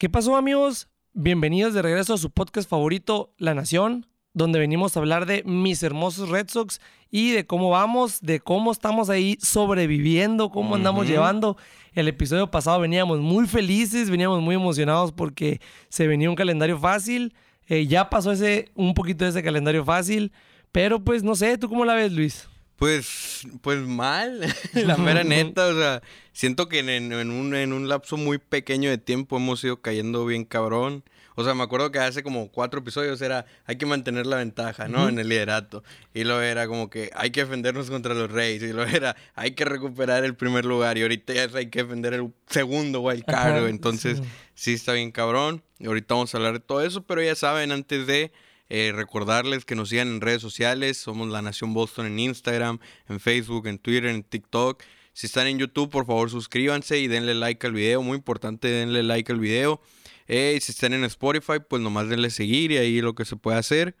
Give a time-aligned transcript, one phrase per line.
[0.00, 0.88] ¿Qué pasó amigos?
[1.12, 5.82] Bienvenidos de regreso a su podcast favorito, La Nación, donde venimos a hablar de mis
[5.82, 6.80] hermosos Red Sox
[7.10, 11.58] y de cómo vamos, de cómo estamos ahí sobreviviendo, cómo andamos llevando.
[11.92, 15.60] El episodio pasado veníamos muy felices, veníamos muy emocionados porque
[15.90, 17.34] se venía un calendario fácil.
[17.68, 20.32] Eh, ya pasó ese un poquito de ese calendario fácil,
[20.72, 22.48] pero pues no sé, ¿tú cómo la ves, Luis?
[22.80, 24.40] Pues, pues mal,
[24.72, 26.00] la mera neta, o sea,
[26.40, 30.24] siento que en, en un, en un lapso muy pequeño de tiempo hemos ido cayendo
[30.24, 31.04] bien cabrón.
[31.34, 34.88] O sea, me acuerdo que hace como cuatro episodios era, hay que mantener la ventaja,
[34.88, 35.06] ¿no?
[35.06, 35.84] En el liderato.
[36.14, 38.62] Y luego era como que hay que defendernos contra los Reyes.
[38.62, 40.96] Y luego era, hay que recuperar el primer lugar.
[40.96, 43.68] Y ahorita ya hay que defender el segundo wild card.
[43.68, 44.24] Entonces, sí.
[44.54, 45.62] sí está bien cabrón.
[45.78, 48.32] Y ahorita vamos a hablar de todo eso, pero ya saben, antes de
[48.70, 50.96] eh, recordarles que nos sigan en redes sociales.
[50.96, 54.82] Somos La Nación Boston en Instagram, en Facebook, en Twitter, en TikTok.
[55.20, 58.00] Si están en YouTube, por favor suscríbanse y denle like al video.
[58.00, 59.82] Muy importante, denle like al video.
[60.26, 63.36] Eh, y si están en Spotify, pues nomás denle seguir y ahí lo que se
[63.36, 63.94] puede hacer.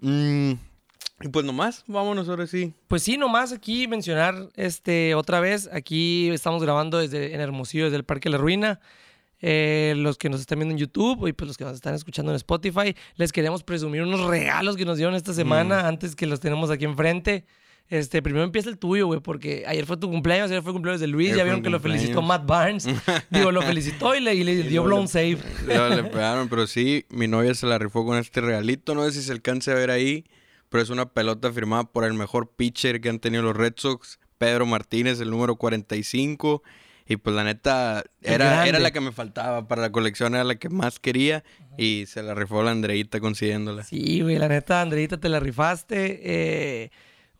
[0.00, 0.54] Mm,
[1.20, 2.74] y pues nomás, vámonos ahora sí.
[2.88, 5.70] Pues sí, nomás aquí mencionar este otra vez.
[5.72, 8.80] Aquí estamos grabando desde en Hermosillo, desde el Parque La Ruina.
[9.40, 12.32] Eh, los que nos están viendo en YouTube y pues los que nos están escuchando
[12.32, 16.40] en Spotify, les queremos presumir unos regalos que nos dieron esta semana antes que los
[16.40, 17.46] tenemos aquí enfrente.
[17.90, 21.00] Este, primero empieza el tuyo, güey, porque ayer fue tu cumpleaños, ayer fue el cumpleaños
[21.00, 22.20] de Luis, Ayer ya vieron que lo felicitó.
[22.20, 22.86] Matt Barnes.
[23.30, 25.38] Digo, lo felicitó y le, y le dio luego blown le- save.
[25.66, 28.94] Luego le pegaron, pero sí, mi novia se la rifó con este regalito.
[28.94, 30.26] No sé si se alcance a ver ahí,
[30.68, 34.20] pero es una pelota firmada por el mejor pitcher que han tenido los Red Sox,
[34.36, 36.62] Pedro Martínez, el número 45.
[37.10, 40.56] Y pues la neta, era, era la que me faltaba para la colección, era la
[40.56, 41.42] que más quería.
[41.78, 43.82] Y se la rifó la Andreita consiguiéndola.
[43.84, 46.20] Sí, güey, la neta, Andreita, te la rifaste.
[46.22, 46.90] Eh,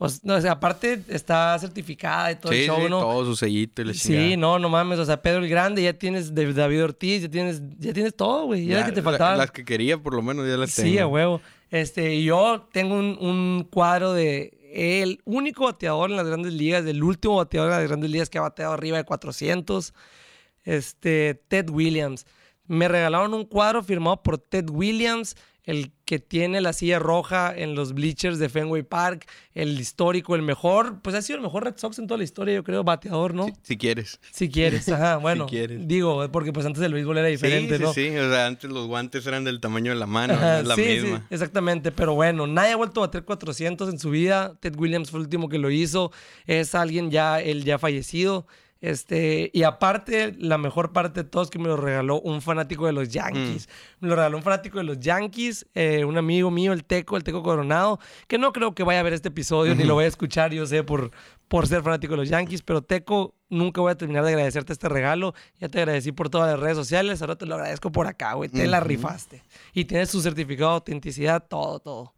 [0.00, 3.00] o no, o sea, aparte está certificada y todo sí, el show, sí, ¿no?
[3.00, 4.36] todo su sellito y la Sí, chingada.
[4.36, 7.60] no, no mames, o sea, Pedro el Grande, ya tienes de David Ortiz, ya tienes,
[7.78, 9.36] ya tienes todo, güey, ya, Ya, era que te la- faltaba.
[9.36, 10.88] las que quería, por lo menos, ya las tengo.
[10.88, 11.40] Sí, a huevo.
[11.70, 16.84] Este, y yo tengo un, un cuadro de el único bateador en las grandes ligas,
[16.86, 19.94] el último bateador en las grandes ligas que ha bateado arriba de 400,
[20.64, 22.26] este, Ted Williams.
[22.66, 25.36] Me regalaron un cuadro firmado por Ted Williams,
[25.68, 30.40] el que tiene la silla roja en los bleachers de Fenway Park, el histórico, el
[30.40, 33.34] mejor, pues ha sido el mejor Red Sox en toda la historia, yo creo, bateador,
[33.34, 33.44] ¿no?
[33.44, 34.18] Si, si quieres.
[34.30, 35.86] Si quieres, ajá, bueno, quieres.
[35.86, 37.92] digo, porque pues antes el béisbol era diferente, sí, ¿no?
[37.92, 38.16] sí, sí.
[38.16, 40.84] O sea, antes los guantes eran del tamaño de la mano, no es la sí,
[40.84, 41.26] sí, misma.
[41.28, 44.56] exactamente, pero bueno, nadie ha vuelto a bater 400 en su vida.
[44.60, 46.12] Ted Williams fue el último que lo hizo.
[46.46, 48.46] Es alguien ya, él ya fallecido.
[48.80, 52.86] Este, y aparte, la mejor parte de todo es que me lo regaló un fanático
[52.86, 53.66] de los Yankees.
[53.66, 54.04] Mm.
[54.04, 57.24] Me lo regaló un fanático de los Yankees, eh, un amigo mío, el Teco, el
[57.24, 60.08] Teco Coronado, que no creo que vaya a ver este episodio ni lo vaya a
[60.08, 61.10] escuchar, yo sé, por,
[61.48, 64.88] por ser fanático de los Yankees, pero Teco, nunca voy a terminar de agradecerte este
[64.88, 65.34] regalo.
[65.58, 68.48] Ya te agradecí por todas las redes sociales, ahora te lo agradezco por acá, güey.
[68.48, 69.42] Te la rifaste.
[69.72, 72.14] Y tienes su certificado de autenticidad, todo, todo.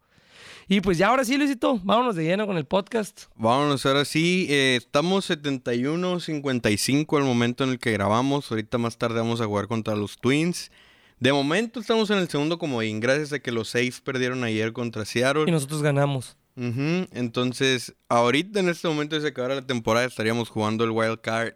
[0.71, 3.23] Y pues ya ahora sí, Luisito, vámonos de lleno con el podcast.
[3.35, 4.47] Vámonos, ahora sí.
[4.49, 8.49] eh, estamos 71-55 al momento en el que grabamos.
[8.49, 10.71] Ahorita más tarde vamos a jugar contra los Twins.
[11.19, 15.03] De momento estamos en el segundo comodín, gracias a que los seis perdieron ayer contra
[15.03, 15.51] Y Seattle.
[15.51, 16.37] nosotros ganamos.
[16.55, 21.55] Entonces, ahorita en este momento de se acabara la temporada estaríamos jugando el Wild Card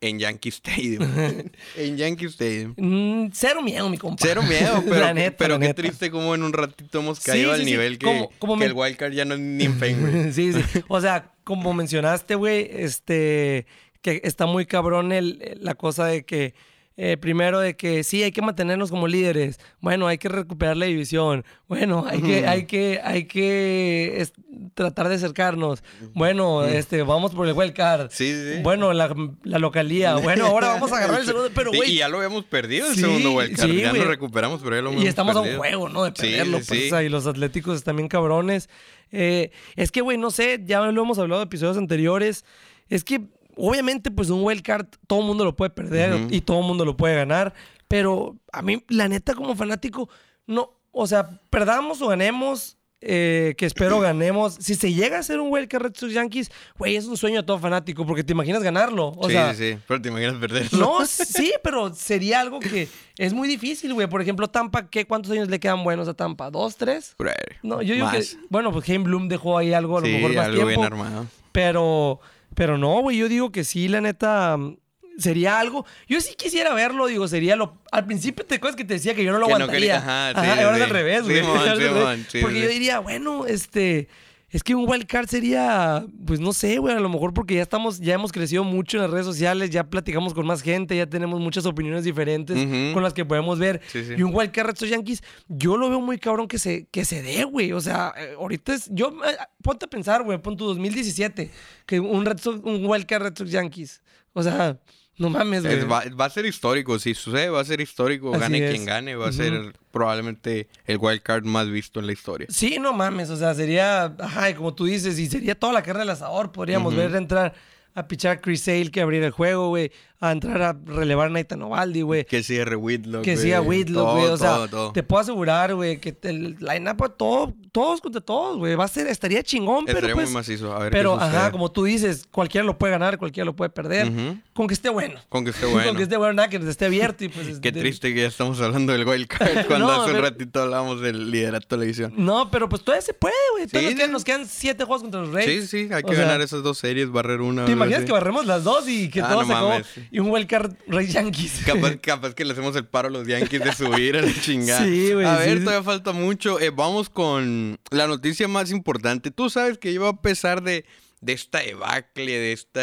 [0.00, 1.04] en Yankee Stadium.
[1.76, 2.74] en Yankee Stadium.
[2.76, 4.22] Mm, cero miedo, mi compa.
[4.26, 5.82] Cero miedo, pero, La neta, pero la qué neta.
[5.82, 7.70] triste como en un ratito hemos caído sí, al sí.
[7.70, 10.32] nivel que, Como- como que me- el Wild Card ya no es ni en Fenway.
[10.32, 10.60] sí, sí.
[10.88, 13.66] O sea, como mencionaste, güey, este,
[14.02, 16.54] que está muy cabrón el, la cosa de que,
[16.96, 19.58] eh, primero de que sí, hay que mantenernos como líderes.
[19.80, 21.44] Bueno, hay que recuperar la división.
[21.66, 24.26] Bueno, hay que, hay que, hay que
[24.74, 25.82] tratar de acercarnos.
[26.12, 28.10] Bueno, este, vamos por el wild card.
[28.10, 28.60] Sí, sí.
[28.62, 29.14] Bueno, la,
[29.44, 30.16] la localía.
[30.16, 31.48] Bueno, ahora vamos a agarrar el segundo.
[31.54, 33.70] Pero, güey, y ya lo habíamos perdido el segundo wild card.
[33.70, 36.04] ya lo recuperamos, pero ya lo hemos Y estamos a un juego, ¿no?
[36.04, 36.60] De perderlo.
[36.66, 38.68] pues, y los atléticos están bien cabrones.
[39.12, 42.44] Eh, es que, güey, no sé, ya lo hemos hablado de episodios anteriores.
[42.88, 43.22] Es que,
[43.56, 46.84] obviamente, pues un wild card todo el mundo lo puede perder y todo el mundo
[46.84, 47.54] lo puede ganar.
[47.88, 50.08] Pero a mí, la neta, como fanático,
[50.46, 50.70] no.
[50.92, 52.76] O sea, perdamos o ganemos.
[53.02, 54.54] eh, que espero ganemos.
[54.60, 57.40] Si se llega a hacer un wild card Red Sox Yankees, güey, es un sueño
[57.40, 59.14] de todo fanático porque te imaginas ganarlo.
[59.16, 59.78] O sí, sea, sí, sí.
[59.88, 60.78] Pero te imaginas perderlo.
[60.78, 64.06] no, sí, pero sería algo que es muy difícil, güey.
[64.06, 66.50] Por ejemplo, Tampa, ¿qué, ¿cuántos años le quedan buenos a Tampa?
[66.50, 67.14] ¿Dos, tres?
[67.62, 68.34] No, yo digo más.
[68.34, 68.40] que.
[68.50, 71.26] Bueno, pues James Bloom dejó ahí algo, a lo sí, mejor más algo bien armado.
[71.52, 72.20] Pero,
[72.54, 73.16] pero no, güey.
[73.18, 74.56] Yo digo que sí, la neta.
[74.56, 74.76] mm,
[75.18, 75.84] Sería algo.
[76.08, 77.76] Yo sí quisiera verlo, digo, sería lo.
[77.92, 80.00] Al principio te acuerdas que te decía que yo no lo Que no aguantaría.
[80.00, 81.36] quería- ajá, sí, ahora es al revés, güey.
[81.40, 84.08] Simón, Simón, Porque yo diría, bueno, este.
[84.50, 87.62] Es que un wild card sería, pues no sé, güey, a lo mejor porque ya
[87.62, 91.06] estamos, ya hemos crecido mucho en las redes sociales, ya platicamos con más gente, ya
[91.06, 93.80] tenemos muchas opiniones diferentes con las que podemos ver.
[93.86, 94.14] Sí, sí.
[94.18, 97.04] Y un wild card Red Sox Yankees, yo lo veo muy cabrón que se, que
[97.04, 97.72] se dé, güey.
[97.72, 101.50] O sea, eh, ahorita es, yo, eh, ponte a pensar, güey, pon tu 2017,
[101.86, 104.02] que un Red Sox, un wild card Red Sox Yankees.
[104.32, 104.80] O sea,
[105.20, 105.84] no mames, güey.
[105.84, 108.30] Va, va a ser histórico, si sucede, va a ser histórico.
[108.30, 108.70] Así Gane es.
[108.70, 112.46] quien gane, va a ser probablemente el wild card más visto en la historia.
[112.50, 115.82] Sí, no mames, o sea, sería, ajá, y como tú dices, y sería toda la
[115.82, 116.52] carne del asador.
[116.52, 117.02] Podríamos Ujú.
[117.02, 117.54] ver entrar
[117.92, 119.90] a pichar a Chris Sale que abrir el juego, güey,
[120.20, 122.24] a entrar a relevar a Nathan Ovaldi, güey.
[122.24, 123.22] Que cierre Whitlock.
[123.24, 124.26] Que siga Whitlock, güey.
[124.28, 124.92] O sea, todo, todo.
[124.92, 128.74] te puedo asegurar, güey, que el line-up, todo, todos contra todos, güey.
[128.74, 130.28] Va a ser, estaría chingón, pero Estaría pues...
[130.28, 130.72] muy macizo.
[130.74, 133.70] A ver Pero, qué ajá, como tú dices, cualquiera lo puede ganar, cualquiera lo puede
[133.70, 134.10] perder.
[134.52, 135.20] Con que esté bueno.
[135.28, 135.88] Con que esté bueno.
[135.88, 137.58] Con que esté bueno, nada, que esté abierto y pues...
[137.60, 140.22] Qué de- triste que ya estamos hablando del wild card cuando No, hace un pero-
[140.22, 142.12] ratito hablábamos del liderato de la división.
[142.16, 143.66] No, pero pues todavía se puede, güey.
[143.66, 144.12] Todavía Sí, nos, quedan, sí.
[144.12, 145.70] nos quedan siete juegos contra los Sí, Reyes.
[145.70, 147.64] sí, hay O que sea, ganar esas dos series, barrer una.
[147.64, 148.06] ¿Te imaginas así.
[148.06, 149.80] que barremos las dos y que Ah, todo no se acabó?
[150.10, 151.62] Y un wildcard Rey Yankees.
[151.64, 154.84] Capaz, capaz que le hacemos el paro a los Yankees de subir a la chingada.
[154.84, 155.64] Sí, güey, A sí, ver, sí.
[155.64, 156.58] todavía falta mucho.
[156.60, 157.59] Eh, vamos con
[157.90, 159.30] la noticia más importante.
[159.30, 160.84] Tú sabes que yo a pesar de,
[161.20, 162.80] de esta debacle, de esta...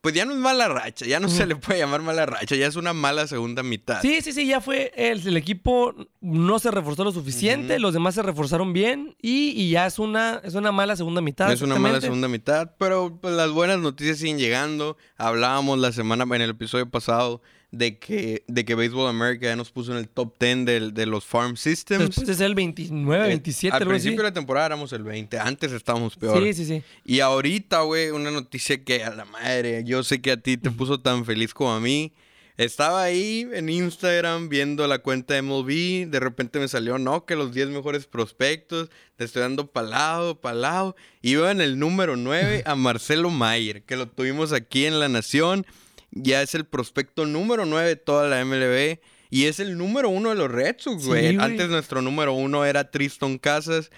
[0.00, 2.68] Pues ya no es mala racha, ya no se le puede llamar mala racha, ya
[2.68, 4.00] es una mala segunda mitad.
[4.00, 4.92] Sí, sí, sí, ya fue.
[4.94, 9.70] El, el equipo no se reforzó lo suficiente, los demás se reforzaron bien y, y
[9.70, 11.52] ya es una, es una mala segunda mitad.
[11.52, 14.96] Es una mala segunda mitad, pero pues, las buenas noticias siguen llegando.
[15.16, 19.70] Hablábamos la semana, en el episodio pasado, de que, de que Baseball America ya nos
[19.70, 22.06] puso en el top 10 del- de, los Farm Systems.
[22.06, 25.38] Después de ser el 29, Eh, 27, Al principio de la temporada éramos el 20,
[25.38, 26.42] antes estábamos peor.
[26.42, 26.82] Sí, sí, sí.
[27.04, 30.70] Y ahorita, güey, una noticia que a la madre, yo sé que a ti te
[30.70, 32.12] puso tan feliz como a mí.
[32.56, 37.36] Estaba ahí en Instagram viendo la cuenta de MLB, de repente me salió, no, que
[37.36, 40.96] los 10 mejores prospectos, te estoy dando palado, palado.
[41.22, 45.66] Iba en el número 9 a Marcelo Mayer, que lo tuvimos aquí en La Nación.
[46.10, 48.98] Ya es el prospecto número 9 de toda la MLB.
[49.30, 51.36] Y es el número uno de los Red Sox, güey.
[51.36, 53.90] Antes nuestro número uno era Tristan Casas.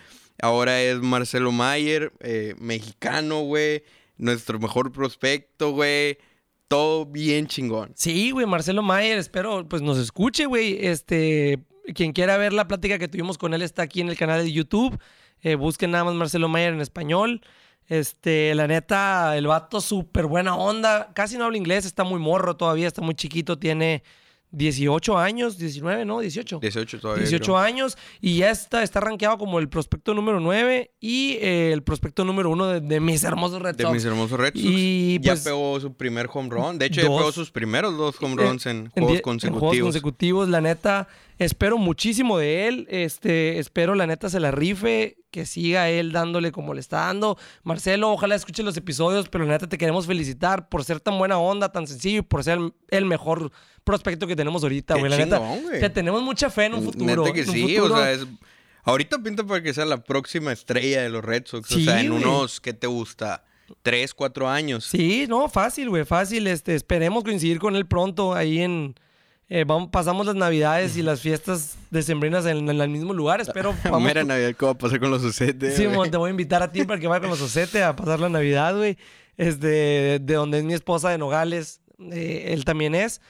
[0.42, 3.84] Ahora es Marcelo Mayer, eh, mexicano, güey.
[4.16, 6.18] Nuestro mejor prospecto, güey.
[6.66, 7.92] Todo bien chingón.
[7.94, 10.78] Sí, güey, Marcelo Mayer, espero pues nos escuche, güey.
[10.86, 11.58] Este,
[11.94, 14.52] quien quiera ver la plática que tuvimos con él está aquí en el canal de
[14.52, 14.98] YouTube.
[15.42, 17.42] Eh, busquen nada más Marcelo Mayer en español.
[17.90, 21.10] Este, la neta, el vato súper buena onda.
[21.12, 24.02] Casi no habla inglés, está muy morro todavía, está muy chiquito, tiene
[24.52, 26.20] 18 años, 19, ¿no?
[26.20, 26.58] 18.
[26.60, 27.22] 18 todavía.
[27.22, 27.58] 18 creo.
[27.58, 32.24] años y ya está, está rankeado como el prospecto número 9 y eh, el prospecto
[32.24, 33.92] número 1 de, de mis hermosos Red De Sox.
[33.94, 34.64] mis hermosos Red Sox.
[34.64, 36.78] Y, ya pues, pegó su primer home run.
[36.78, 39.68] De hecho, ya pegó sus primeros dos home runs en, en juegos die- en consecutivos.
[39.70, 41.08] juegos consecutivos, la neta,
[41.40, 42.86] espero muchísimo de él.
[42.90, 47.38] Este, espero la neta se la rife, que siga él dándole como le está dando.
[47.62, 51.38] Marcelo, ojalá escuche los episodios, pero la neta te queremos felicitar por ser tan buena
[51.38, 52.58] onda, tan sencillo y por ser
[52.90, 53.50] el, mejor
[53.84, 55.10] prospecto que tenemos ahorita, güey.
[55.10, 55.40] La neta,
[55.80, 57.24] te tenemos mucha fe en un futuro.
[57.24, 58.26] Neta que en un sí, futuro- o sea, es...
[58.82, 61.70] Ahorita pinta para que sea la próxima estrella de los Red Sox.
[61.70, 63.44] o sea, en unos, ¿qué te gusta?
[63.82, 64.84] Tres, cuatro años.
[64.84, 66.46] Sí, no, fácil, güey, fácil.
[66.46, 68.94] Este, esperemos coincidir con él pronto ahí en.
[69.50, 73.40] Eh, vamos, pasamos las navidades y las fiestas decembrinas en, en el mismo lugar.
[73.40, 73.74] Espero.
[73.84, 75.76] Vamos, Mira Navidad, ¿qué va a pasar con los sucetes?
[75.76, 78.20] Sí, te voy a invitar a ti para que vaya con los Ocete a pasar
[78.20, 78.96] la Navidad, güey.
[79.36, 81.80] Este, de donde es mi esposa de Nogales,
[82.12, 83.20] eh, él también es.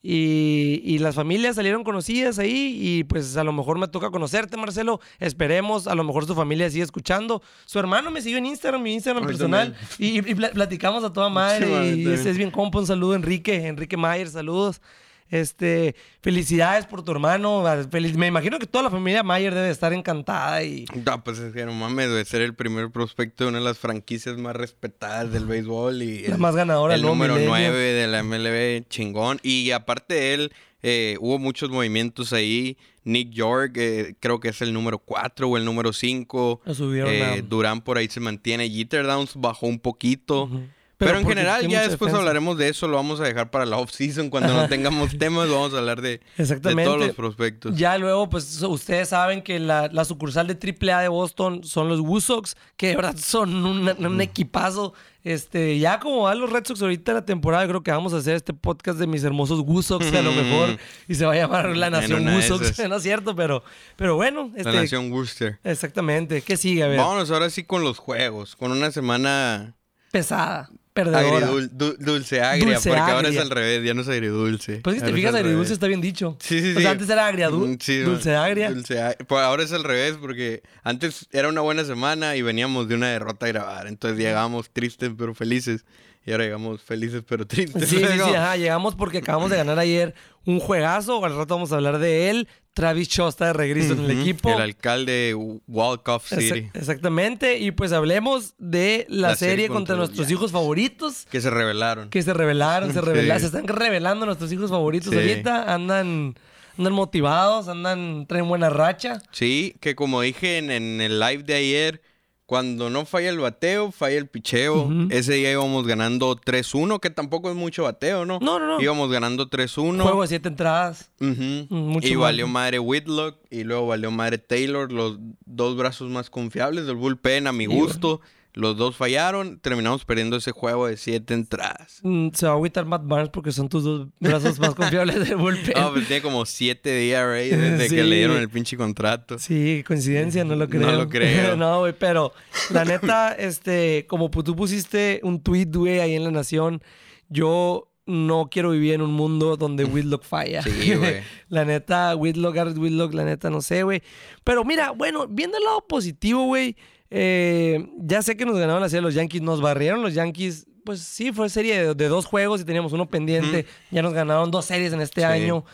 [0.00, 4.56] Y, y las familias salieron conocidas ahí y pues a lo mejor me toca conocerte,
[4.56, 5.00] Marcelo.
[5.18, 7.42] Esperemos, a lo mejor su familia sigue escuchando.
[7.66, 9.76] Su hermano me sigue en Instagram, mi Instagram mí personal.
[9.98, 11.66] Y, y pla- platicamos a toda Sí, madre.
[11.66, 12.78] man, y este es bien compa.
[12.78, 13.66] Un saludo, Enrique.
[13.66, 14.80] Enrique Mayer, saludos.
[15.30, 17.62] Este, felicidades por tu hermano.
[17.90, 20.86] Feliz- me imagino que toda la familia Mayer debe estar encantada y...
[21.04, 23.78] No, pues es que no mames, debe ser el primer prospecto de una de las
[23.78, 27.08] franquicias más respetadas del béisbol y La el, más ganadora, el ¿no?
[27.08, 27.50] número Milenio.
[27.70, 29.38] 9 de la MLB, chingón.
[29.42, 32.76] Y aparte de él, eh, hubo muchos movimientos ahí.
[33.04, 36.60] Nick York, eh, creo que es el número 4 o el número 5.
[36.64, 38.68] Lo subieron a- Durán por ahí se mantiene.
[38.68, 40.50] Jeter Downs bajó un poquito.
[40.98, 42.18] Pero, Pero en general, ya después defensa.
[42.18, 42.88] hablaremos de eso.
[42.88, 44.30] Lo vamos a dejar para la off-season.
[44.30, 46.20] Cuando no tengamos temas, vamos a hablar de,
[46.60, 47.76] todos los prospectos.
[47.76, 52.00] Ya luego, pues ustedes saben que la, la sucursal de AAA de Boston son los
[52.00, 54.92] Woo Sox, que de verdad son un, un equipazo.
[55.22, 58.16] Este, ya como van los Red Sox ahorita en la temporada, creo que vamos a
[58.16, 61.34] hacer este podcast de mis hermosos Woo Sox, que a lo mejor, y se va
[61.34, 62.76] a llamar La Nación Woo Sox.
[62.88, 63.62] no es cierto, pero,
[63.94, 64.50] pero bueno.
[64.54, 65.60] La Este, nación Worcester.
[65.62, 66.42] Exactamente.
[66.42, 66.82] ¿Qué sigue?
[66.82, 66.98] A ver.
[66.98, 68.56] Vámonos ahora sí con los juegos.
[68.56, 69.76] Con una semana
[70.10, 70.70] Pesada.
[71.04, 71.46] Perdedora.
[71.46, 73.42] Agridul- du- dulce agria, Dulce porque ahora es agria.
[73.42, 74.80] al revés, ya no es agridulce.
[74.82, 76.36] Pues si te fijas, agridulce está bien dicho.
[76.40, 76.78] Sí, sí, sí.
[76.78, 78.70] O sea, antes era agriadu, Mm, sí, dulce agria.
[78.70, 82.94] dulce Pues ahora es al revés, porque antes era una buena semana y veníamos de
[82.96, 83.86] una derrota a grabar.
[83.86, 85.84] Entonces llegamos tristes pero felices.
[86.28, 87.88] Y ahora llegamos felices pero tristes.
[87.88, 91.72] Sí, sí, sí, ajá, llegamos porque acabamos de ganar ayer un juegazo, al rato vamos
[91.72, 92.48] a hablar de él.
[92.74, 94.50] Travis Shaw está de regreso en el equipo.
[94.50, 95.34] El alcalde de
[95.66, 96.70] Walcoff Exa- City.
[96.74, 101.26] exactamente, y pues hablemos de la, La serie, serie contra, nuestros hijos favoritos.
[101.30, 102.10] Que se rebelaron.
[102.10, 103.06] Que se revelaron, se Sí.
[103.06, 105.16] revelaron, se están revelando nuestros hijos favoritos Sí.
[105.18, 105.74] ahorita.
[105.74, 106.34] Andan,
[106.76, 109.22] andan motivados, andan, traen buena racha.
[109.32, 112.02] Sí, que como dije en, en el live de ayer,
[112.48, 114.84] cuando no falla el bateo, falla el picheo.
[114.84, 115.08] Ujú.
[115.10, 118.38] Ese día íbamos ganando 3-1, que tampoco es mucho bateo, ¿no?
[118.40, 118.80] No, no, no.
[118.80, 120.00] Íbamos ganando 3-1.
[120.00, 121.10] Juego de siete entradas.
[121.20, 121.66] Ujú.
[121.68, 122.20] mucho y mal.
[122.22, 127.48] valió madre Whitlock y luego valió madre Taylor, los dos brazos más confiables del bullpen
[127.48, 128.22] a mi Sí, gusto.
[128.58, 132.00] Los dos fallaron, terminamos perdiendo ese juego de siete entradas.
[132.02, 135.36] Mm, Se va a agüitar Matt Barnes porque son tus dos brazos más confiables del
[135.36, 135.74] bullpen.
[135.76, 139.38] No, pues tiene como siete DRA desde que le dieron el pinche contrato.
[139.38, 140.92] Sí, coincidencia, no lo No creo.
[140.92, 141.56] lo creo.
[141.56, 142.32] no, güey, pero
[142.70, 146.82] la neta, este, como tú pusiste un tweet, güey, ahí en La Nación,
[147.28, 150.62] yo no quiero vivir en un mundo donde Whitlock falla.
[150.62, 151.20] Sí, güey.
[151.48, 154.02] la neta, Whitlock, Garrett Whitlock, la neta, no sé, güey.
[154.42, 156.74] Pero mira, bueno, viendo el lado positivo, güey,
[157.10, 160.66] eh, ya sé que nos ganaron la serie los Yankees, nos barrieron los Yankees.
[160.84, 163.66] Pues sí, fue serie de, de dos juegos y teníamos uno pendiente.
[163.90, 165.24] Ya nos ganaron dos series en este Sí.
[165.26, 165.64] año.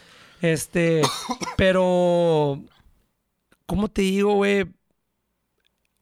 [0.42, 1.02] Este,
[1.56, 2.60] pero
[3.66, 4.66] ¿Cómo te digo, güey?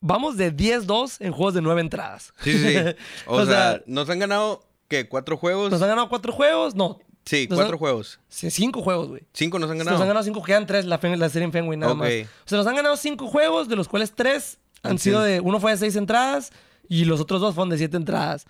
[0.01, 2.33] Vamos de 10-2 en juegos de 9 entradas.
[2.43, 2.75] Sí, sí.
[3.27, 5.09] O, O sea, sea, nos han ganado, ¿qué?
[5.09, 5.71] ¿Cuatro juegos?
[5.71, 6.75] ¿Nos han ganado cuatro juegos?
[6.75, 6.99] No.
[7.25, 8.19] Sí, nos cuatro han- juegos.
[8.29, 9.23] Sí, Cinco juegos, güey.
[9.33, 9.95] ¿Cinco nos han ganado?
[9.95, 11.99] Nos han ganado cinco, quedan tres la, serie en Fenway nada Ok.
[11.99, 12.09] más.
[12.11, 15.41] O sea, nos han ganado cinco juegos, de los cuales tres han sido- de.
[15.41, 16.51] Uno fue de seis entradas
[16.89, 18.47] y los otros dos fueron de siete entradas.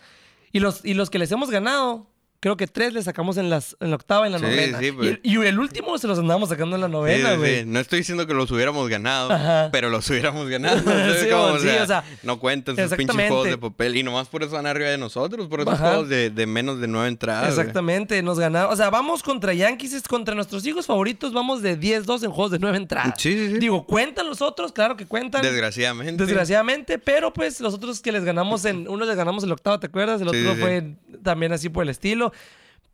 [0.53, 2.07] Y los, y los que les hemos ganado,
[2.43, 4.79] creo que tres les sacamos en, las, en la octava en la Sí, novena.
[4.81, 5.21] sí, pues.
[5.23, 7.61] y, y el último se los andamos sacando en la novena, sí, güey.
[7.61, 7.65] sí.
[7.67, 9.69] No estoy diciendo que los hubiéramos ganado, Ajá.
[9.71, 10.79] pero los hubiéramos ganado.
[10.85, 11.43] ¿sabes Sí, cómo?
[11.45, 13.97] o- sí, o sea, no cuentan sus pinches juegos de papel.
[13.97, 15.89] Y nomás por eso van arriba de nosotros, por esos Ajá.
[15.91, 17.49] juegos de, de menos de nueve entradas.
[17.51, 18.73] Exactamente, nos ganaron.
[18.73, 22.51] O sea, vamos contra Yankees, es contra nuestros hijos favoritos, vamos de 10-2 en juegos
[22.51, 23.15] de 9 entradas.
[23.19, 23.59] Sí, sí, sí.
[23.61, 25.43] Digo, cuentan los otros, claro que cuentan.
[25.43, 26.25] Desgraciadamente.
[26.25, 28.89] Desgraciadamente, pero pues los otros que les ganamos en.
[28.89, 30.21] Uno les ganamos el octavo, ¿te acuerdas?
[30.21, 32.32] El otro fue también así por el estilo.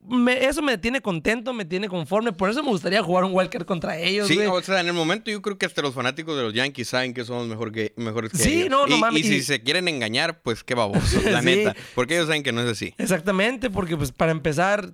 [0.00, 2.32] Me- eso me tiene contento, me tiene conforme.
[2.32, 4.46] Por eso me gustaría jugar un wildcard contra ellos, Sí, güey.
[4.46, 7.12] o sea, en el momento yo creo que hasta los fanáticos de los Yankees saben
[7.12, 8.70] que somos mejor que, mejores que Sí, ellos.
[8.70, 11.46] no, no y, mames, Y si y- se quieren engañar, pues qué babosos, la Sí.
[11.46, 11.74] neta.
[11.96, 12.94] Porque ellos saben que no es así.
[12.96, 14.92] Exactamente, porque pues para empezar,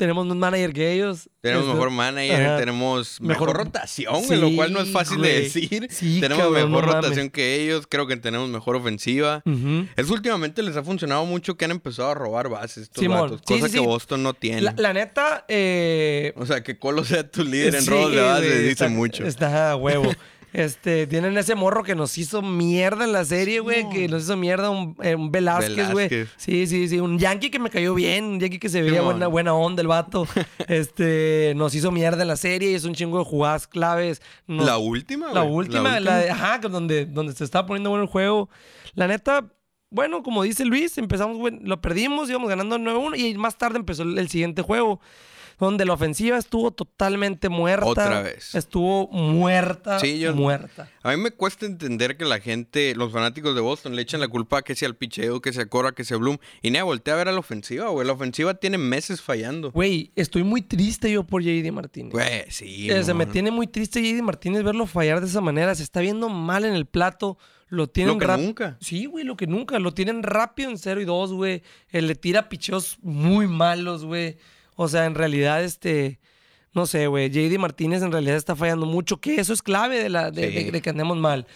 [0.00, 1.28] tenemos más manager que ellos.
[1.42, 2.56] Tenemos Este, mejor manager, ajá.
[2.56, 5.30] tenemos mejor, Mejor- rotación, güey, lo cual no es Sí, fácil güey.
[5.32, 5.88] de decir.
[5.90, 7.04] Sí, tenemos cabrón, mejor no mames.
[7.04, 9.42] rotación que ellos, creo que tenemos mejor ofensiva.
[9.44, 9.86] Ujú.
[9.96, 13.06] Es últimamente les ha funcionado mucho que han empezado a robar bases estos sí,
[13.44, 13.84] cosa sí, que sí.
[13.84, 14.62] Boston no tiene.
[14.62, 18.20] La, la neta, eh, O sea, que Colo sea tu líder en sí, robos de
[18.22, 19.24] bases dice mucho.
[19.26, 20.10] Está a huevo.
[20.52, 23.88] Este, tienen ese morro que nos hizo mierda en la serie, güey.
[23.90, 26.08] Que nos hizo mierda un, eh, un Velázquez, güey.
[26.36, 26.98] Sí, sí, sí.
[26.98, 28.24] Un yankee que me cayó bien.
[28.24, 30.26] Un yankee que se veía buena, buena onda el vato.
[30.68, 32.72] este, nos hizo mierda en la serie.
[32.72, 34.22] Hizo un chingo de jugadas claves.
[34.46, 38.04] Nos- La última, la güey, última, la, de- ajá, donde, donde se estaba poniendo bueno
[38.04, 38.48] el juego.
[38.94, 39.52] La neta,
[39.90, 44.02] bueno, como dice Luis, empezamos, güey, lo perdimos, íbamos ganando 9-1 y más tarde empezó
[44.02, 45.00] el, el siguiente juego.
[45.60, 47.86] Donde la ofensiva estuvo totalmente muerta.
[47.86, 48.54] Otra vez.
[48.54, 50.00] Estuvo muerta.
[50.00, 50.88] Sí, yo- Muerta.
[51.02, 54.28] A mí me cuesta entender que la gente, los fanáticos de Boston, le echan la
[54.28, 56.38] culpa que sea al picheo, que sea Cora, que sea Bloom.
[56.62, 58.06] Y nada, voltea a ver a la ofensiva, güey.
[58.06, 59.70] La ofensiva tiene meses fallando.
[59.70, 62.12] Güey, estoy muy triste yo por JD Martínez.
[62.12, 62.90] Güey, sí.
[62.90, 65.74] Eh, se me tiene muy triste JD Martínez verlo fallar de esa manera.
[65.74, 67.36] Se está viendo mal en el plato.
[67.68, 68.76] Lo tienen Lo que nunca.
[68.80, 69.78] Sí, güey, lo que nunca.
[69.78, 71.62] Lo tienen rápido en 0 y 2, güey.
[71.90, 74.38] Él le tira picheos muy malos, güey.
[74.82, 76.20] O sea, en realidad, este.
[76.72, 77.28] No sé, güey.
[77.28, 79.20] JD Martínez en realidad está fallando mucho.
[79.20, 80.64] Que eso es clave de, la, de, Sí.
[80.64, 81.46] de- de que andemos mal.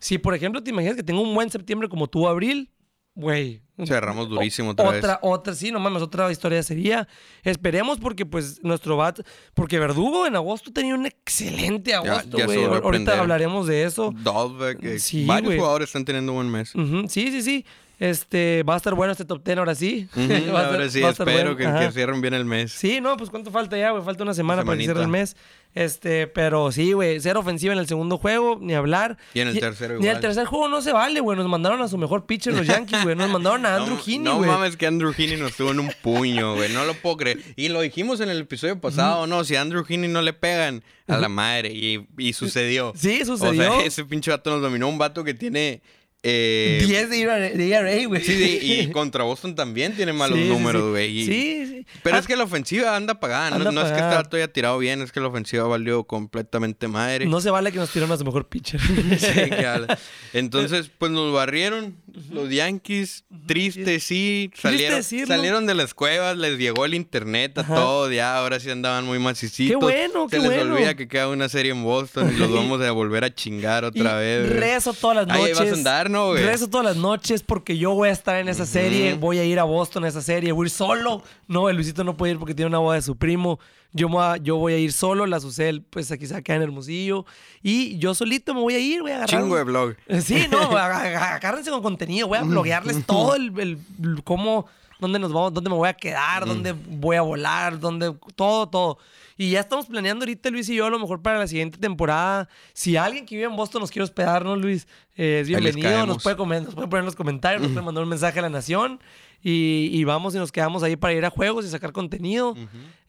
[0.00, 2.70] Si, por ejemplo, te imaginas que tengo un buen septiembre como tú, abril,
[3.14, 3.62] güey.
[3.86, 4.98] Cerramos durísimo otra vez.
[5.02, 7.08] Otra, otra, sí, no mames, otra historia sería.
[7.42, 9.20] Esperemos porque, pues, nuestro bat.
[9.54, 12.64] Porque Verdugo en agosto tenía un excelente agosto, ya güey.
[12.64, 14.12] Ahorita hablaremos de eso.
[14.22, 15.58] Dolbeck, eh, Sí, varios güey.
[15.58, 16.72] jugadores están teniendo buen mes.
[17.08, 17.64] Sí, sí, sí.
[17.98, 20.08] Este, va a estar bueno este top 10 ahora sí.
[20.16, 21.78] Ujú, Va a estar- Ahora sí, va a estar espero bueno.
[21.80, 22.72] que, cierren bien el mes.
[22.72, 24.02] Sí, no, pues cuánto falta ya, güey.
[24.04, 25.36] Falta una semana para que cierre el mes.
[25.74, 29.16] Este, pero sí, güey, cero ofensiva en el segundo juego, ni hablar.
[29.34, 31.36] Y en el tercero Ni en el tercer juego no se vale, güey.
[31.36, 33.16] Nos mandaron a su mejor pitcher los Yankees, güey.
[33.16, 34.48] Nos mandaron a Andrew no, Heaney, no güey.
[34.50, 36.72] mames que Andrew Heaney nos tuvo en un puño, güey.
[36.72, 37.40] No lo puedo creer.
[37.56, 40.84] Y lo dijimos en el episodio pasado, no, si a Andrew Heaney no le pegan
[41.08, 41.72] a la madre.
[41.72, 42.92] Y, y sucedió.
[42.96, 43.62] Sí, O sucedió.
[43.76, 44.88] sea, ese pinche vato nos dominó.
[44.88, 45.82] Un vato que tiene
[46.26, 48.22] Eh, 10 de ERA, de güey.
[48.24, 51.24] Sí, y contra Boston también tiene malos Sí, números, güey.
[51.26, 51.86] Sí, sí.
[52.02, 53.50] Pero Ah, es que la ofensiva anda apagada.
[53.50, 56.88] No, Anda no es que estaba todavía tirado bien, es que la ofensiva valió completamente
[56.88, 57.26] madre.
[57.26, 58.80] No se vale que nos tiren a su mejor pitcher.
[59.18, 59.98] Sí, ala.
[60.32, 61.96] Entonces, pues nos barrieron
[62.32, 63.24] los Yankees.
[63.46, 64.50] Triste, sí.
[64.56, 65.26] Salieron, decirlo.
[65.34, 67.74] salieron de las cuevas, les llegó el internet a Ajá.
[67.74, 68.10] todo.
[68.10, 69.72] Ya ahora sí andaban muy macicitos.
[69.72, 70.74] Qué bueno, Se qué les bueno.
[70.74, 73.86] olvida que queda una serie en Boston y los vamos a volver a chingar Y
[73.88, 74.48] otra vez.
[74.48, 75.58] Rezo todas las Ahí noches.
[75.58, 76.42] vas a andar, ¿no, güey?
[76.44, 79.14] Rezo todas las noches porque yo voy a estar en esa serie.
[79.14, 80.52] Voy a ir a Boston a esa serie.
[80.52, 81.22] Voy a ir solo.
[81.48, 83.58] No, el Luisito no puede ir porque tiene una boda de su primo.
[83.92, 85.26] Yo, me voy a- yo voy a ir solo.
[85.26, 87.26] La Sucel, pues aquí se queda en Hermosillo.
[87.62, 89.02] Y yo solito me voy a ir.
[89.02, 89.40] Voy a agarrar.
[89.42, 89.94] Chingo de blog.
[90.22, 92.26] Sí, no, ag- ag- agárrense con contenido.
[92.28, 94.66] Voy a bloguearles todo el, el- el cómo,
[94.98, 98.98] dónde nos vamos, dónde me voy a quedar, dónde voy a volar, dónde, todo, todo.
[99.36, 102.48] Y ya estamos planeando ahorita, Luis y yo, a lo mejor para la siguiente temporada.
[102.72, 104.86] Si alguien que vive en Boston nos quiere hospedar, ¿no, Luis?
[105.16, 105.88] Eh, es bienvenido.
[106.14, 108.42] Nos puede, comen- nos puede poner en los comentarios, nos puede mandar un mensaje a
[108.42, 109.00] la nación.
[109.42, 112.54] Y, y vamos y nos quedamos ahí para ir a juegos y sacar contenido.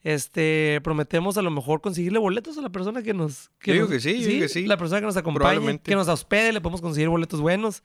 [0.03, 3.50] Este, prometemos a lo mejor conseguirle boletos a la persona que nos...
[3.63, 4.65] Yo digo que sí, yo digo que sí.
[4.65, 7.84] La persona que nos acompañe, que nos hospede, le podemos conseguir boletos buenos.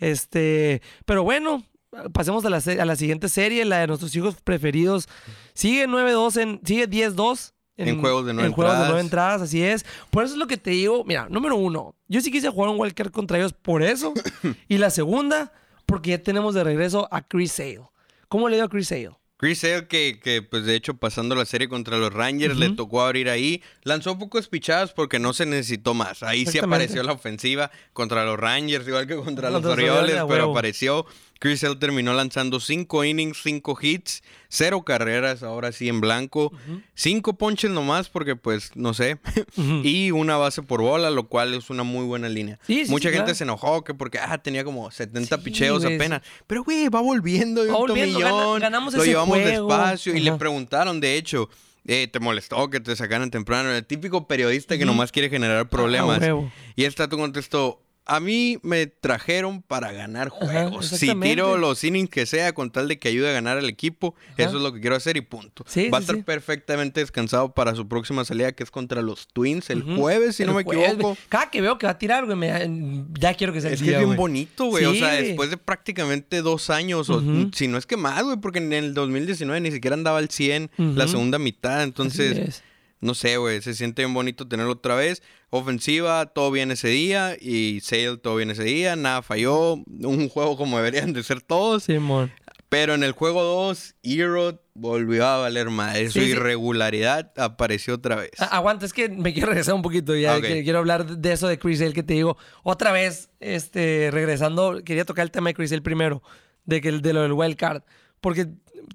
[0.00, 1.64] Este, pero bueno,
[2.12, 5.08] pasemos a la, a la siguiente serie, la de nuestros hijos preferidos.
[5.54, 7.52] Sigue 9-2 en, sigue 10-2.
[7.76, 8.90] En juegos de nueve en juegos de entradas.
[8.90, 9.84] nueve entradas, así es.
[10.10, 11.04] Por eso es lo que te digo.
[11.04, 14.12] Mira, número uno, yo sí quise jugar un wildcard contra ellos por eso.
[14.68, 15.52] y la segunda,
[15.86, 17.82] porque ya tenemos de regreso a Chris Sale.
[18.28, 19.10] ¿Cómo le dio a Chris Sale?
[19.38, 23.02] Chris Sale, que, que, pues de hecho pasando la serie contra los Rangers, le tocó
[23.02, 23.60] abrir ahí.
[23.82, 26.22] Lanzó pocos pichadas porque no se necesitó más.
[26.22, 31.06] Ahí sí apareció la ofensiva contra los Rangers, igual que contra los Orioles, pero apareció.
[31.42, 36.52] Chris Sale terminó lanzando cinco innings, cinco hits, cero carreras, ahora sí en blanco.
[36.94, 39.18] Cinco ponches nomás porque pues no sé.
[39.82, 42.60] y una base por bola, lo cual es una muy buena línea.
[42.64, 43.34] Sí, Mucha sí, gente claro.
[43.34, 46.22] se enojó que porque ah, tenía como 70 Sí, picheos apenas.
[46.46, 48.60] Pero güey, va volviendo de un volviendo, gana- tomillón.
[48.60, 49.66] ganamos lo ese llevamos juego.
[49.68, 51.48] despacio y le preguntaron, de hecho,
[51.84, 53.72] eh, ¿te molestó que te sacaran temprano?
[53.72, 56.18] El típico periodista que nomás quiere generar problemas.
[56.18, 56.52] Ah, huevo.
[56.76, 60.86] y esta tú contestó, a mí me trajeron para ganar juegos.
[60.88, 64.14] si tiro los innings que sea con tal de que ayude a ganar al equipo,
[64.36, 65.64] eso es lo que quiero hacer y punto.
[65.68, 66.22] Sí, Va a estar sí.
[66.22, 70.52] perfectamente descansado para su próxima salida que es contra los Twins el jueves, si no
[70.54, 71.16] me jueves, equivoco.
[71.28, 73.80] Cada que veo que va a tirar, güey, me- ya quiero que sea el Es
[73.82, 74.16] que es bien güey.
[74.18, 74.84] bonito, güey.
[74.84, 77.22] O sea, después de prácticamente dos años, o
[77.52, 80.70] si no es que más, güey, porque en el 2019 ni siquiera andaba al 100
[80.76, 81.82] la segunda mitad.
[81.82, 82.62] Entonces, es.
[83.02, 85.22] No sé, güey, se siente bien bonito tenerlo otra vez.
[85.50, 87.36] Ofensiva, todo bien ese día.
[87.38, 88.96] Y Sale, todo bien ese día.
[88.96, 89.74] Nada falló.
[89.74, 91.84] Un juego como deberían de ser todos.
[91.84, 92.32] Simón.
[92.70, 96.06] Pero en el juego 2, Erod volvió a valer madre.
[96.06, 96.30] Su Sí, sí.
[96.30, 98.30] irregularidad apareció otra vez.
[98.38, 100.40] A- Aguanta, es que me quiero regresar un poquito ya.
[100.40, 102.38] Que- Quiero hablar de eso de Chris Sale que te digo.
[102.62, 106.22] Otra vez, este, regresando, quería tocar el tema de Chris Sale primero,
[106.64, 107.82] de, que, de lo del wild card.
[108.22, 108.46] Porque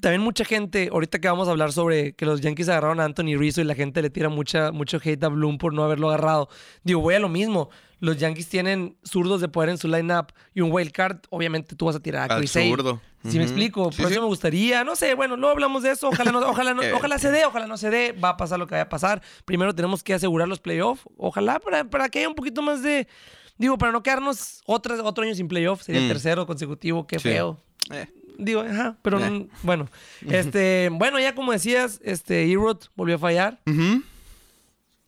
[0.02, 3.36] también mucha gente, ahorita que vamos a hablar sobre que los Yankees agarraron a Anthony
[3.38, 6.50] Rizzo y la gente le tira mucha, mucho hate a Bloom por no haberlo agarrado.
[6.84, 7.70] Digo, voy a lo mismo.
[8.00, 11.86] Los Yankees tienen zurdos de poder en su lineup y un wild card, obviamente tú
[11.86, 13.02] vas a tirar a Al Chris zurdo.
[13.24, 13.44] Si me Ujú.
[13.44, 14.14] explico, Sí, por sí.
[14.14, 16.94] eso me gustaría, no sé, bueno, luego hablamos de eso, ojalá no, ojalá no, Eh.
[16.94, 19.22] ojalá se dé, ojalá no se dé, va a pasar lo que vaya a pasar.
[19.46, 23.08] Primero tenemos que asegurar los playoffs, ojalá para, para que haya un poquito más de,
[23.58, 26.10] digo, para no quedarnos otra, otro año sin playoffs, sería el Mm.
[26.12, 27.24] tercero consecutivo, qué Sí.
[27.30, 27.60] feo.
[27.92, 28.06] Eh.
[28.38, 29.30] Digo, ajá, pero Eh.
[29.30, 29.90] mm, bueno,
[30.30, 33.60] este, bueno, ya como decías, este, Erod volvió a fallar,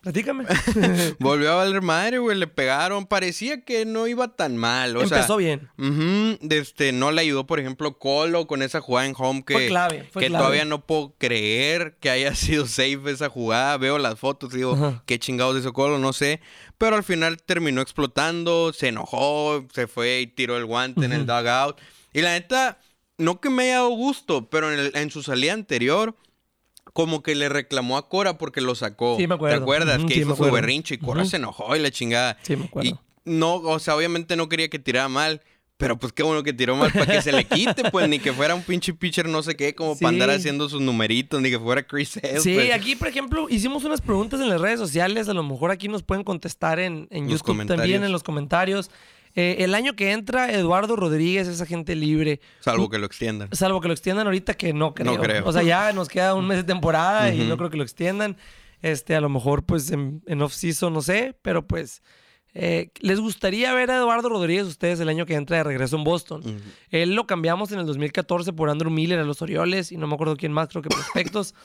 [0.02, 0.46] platícame.
[1.20, 2.38] Volvió a valer madre, güey.
[2.38, 3.06] Le pegaron.
[3.06, 4.96] Parecía que no iba tan mal.
[4.96, 5.70] O Empezó sea, bien.
[6.50, 10.08] este, no le ayudó, por ejemplo, Colo con esa jugada en home que, Fue clave,
[10.12, 10.42] fue que clave.
[10.42, 13.78] todavía no puedo creer que haya sido safe esa jugada.
[13.78, 15.04] Veo las fotos y digo, Ajá.
[15.06, 16.40] qué chingados hizo Colo, no sé.
[16.78, 21.26] Pero al final terminó explotando, se enojó, se fue y tiró el guante en el
[21.26, 21.78] dugout.
[22.14, 22.80] Y la neta,
[23.20, 26.16] no que me haya dado gusto, pero en, el- en su salida anterior,
[26.94, 29.16] como que le reclamó a Cora porque lo sacó.
[29.18, 29.58] Sí, me acuerdo.
[29.58, 30.04] ¿Te acuerdas?
[30.06, 32.38] Que sí, hizo su berrinche y Cora se enojó y la chingada.
[32.42, 32.90] Sí, me acuerdo.
[32.90, 32.96] Y
[33.30, 35.42] no, o sea, obviamente no quería que tirara mal.
[35.78, 38.34] Pero pues qué bueno que tiró mal para que se le quite, pues ni que
[38.34, 40.36] fuera un pinche pitcher no sé qué, como para andar Sí.
[40.36, 42.42] haciendo sus numeritos, ni que fuera Chris Sale.
[42.42, 42.74] Sí, pues.
[42.74, 45.30] aquí, por ejemplo, hicimos unas preguntas en las redes sociales.
[45.30, 48.92] A lo mejor aquí nos pueden contestar en, YouTube también, en los comentarios.
[49.36, 52.42] Eh, el año que entra, Eduardo Rodríguez es agente libre.
[52.60, 53.50] Salvo que lo extiendan.
[53.52, 55.14] Salvo que lo extiendan ahorita, que no creo.
[55.14, 55.46] No creo.
[55.46, 58.38] O sea, ya nos queda un mes de temporada y no creo que lo extiendan.
[58.82, 62.02] Este, a lo mejor, pues, en, en off-season, no sé, pero pues.
[62.54, 66.04] eh, ¿Les gustaría ver a Eduardo Rodríguez ustedes el año que entra de regreso en
[66.04, 66.42] Boston?
[66.90, 70.16] Él lo cambiamos en el 2014 por Andrew Miller a los Orioles y no me
[70.16, 71.54] acuerdo quién más, creo que prospectos.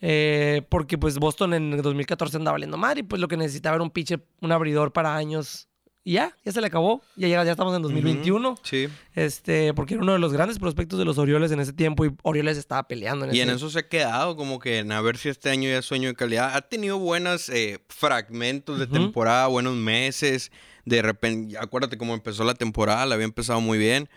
[0.00, 3.74] Eh, porque pues Boston en el 2014 andaba valiendo mal y pues lo que necesitaba
[3.74, 5.67] era un pitcher, un abridor para años
[6.08, 7.02] y ya, ya se le acabó.
[7.16, 8.56] Ya, llega- ya estamos en 2021.
[8.62, 8.88] Sí.
[9.14, 12.14] Este, porque era uno de los grandes prospectos de los Orioles en ese tiempo y
[12.22, 15.18] Orioles estaba peleando en Y en eso se ha quedado, como que en a ver
[15.18, 16.54] si este año ya sueño de calidad.
[16.56, 17.50] Ha tenido buenos
[17.88, 20.50] fragmentos de temporada, buenos meses.
[20.88, 24.08] De repente, acuérdate cómo empezó la temporada, la había empezado muy bien.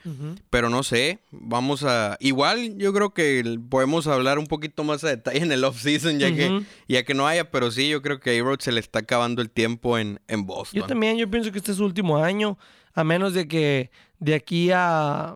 [0.49, 2.17] Pero no sé, vamos a...
[2.19, 6.33] Igual yo creo que podemos hablar un poquito más a detalle en el off-season, ya,
[6.33, 7.51] que, ya que no haya.
[7.51, 10.81] Pero sí, yo creo que a se le está acabando el tiempo en, en Boston.
[10.81, 12.57] Yo también, yo pienso que este es su último año,
[12.93, 15.35] a menos de que de aquí a,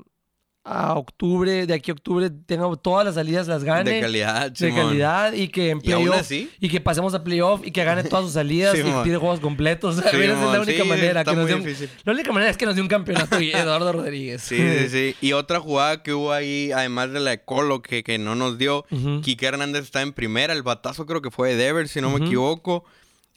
[0.67, 3.91] a octubre, de aquí a octubre tenga todas las salidas, las gane.
[3.91, 4.88] De calidad, de Simón.
[4.88, 6.49] calidad y que en Y playoff así.
[6.60, 9.97] y que pasemos a playoff y que gane todas sus salidas y tire juegos completos.
[10.06, 12.82] Es la única sí, manera que nos un- la única manera es que nos dé
[12.82, 14.41] un campeonato y Eduardo Rodríguez.
[14.41, 15.15] Sí, sí, sí.
[15.21, 18.58] Y otra jugada que hubo ahí, además de la de Colo, que, que no nos
[18.58, 19.21] dio, Ujú.
[19.21, 20.51] Kike Hernández está en primera.
[20.54, 22.86] El batazo creo que fue de Devers, si no me equivoco.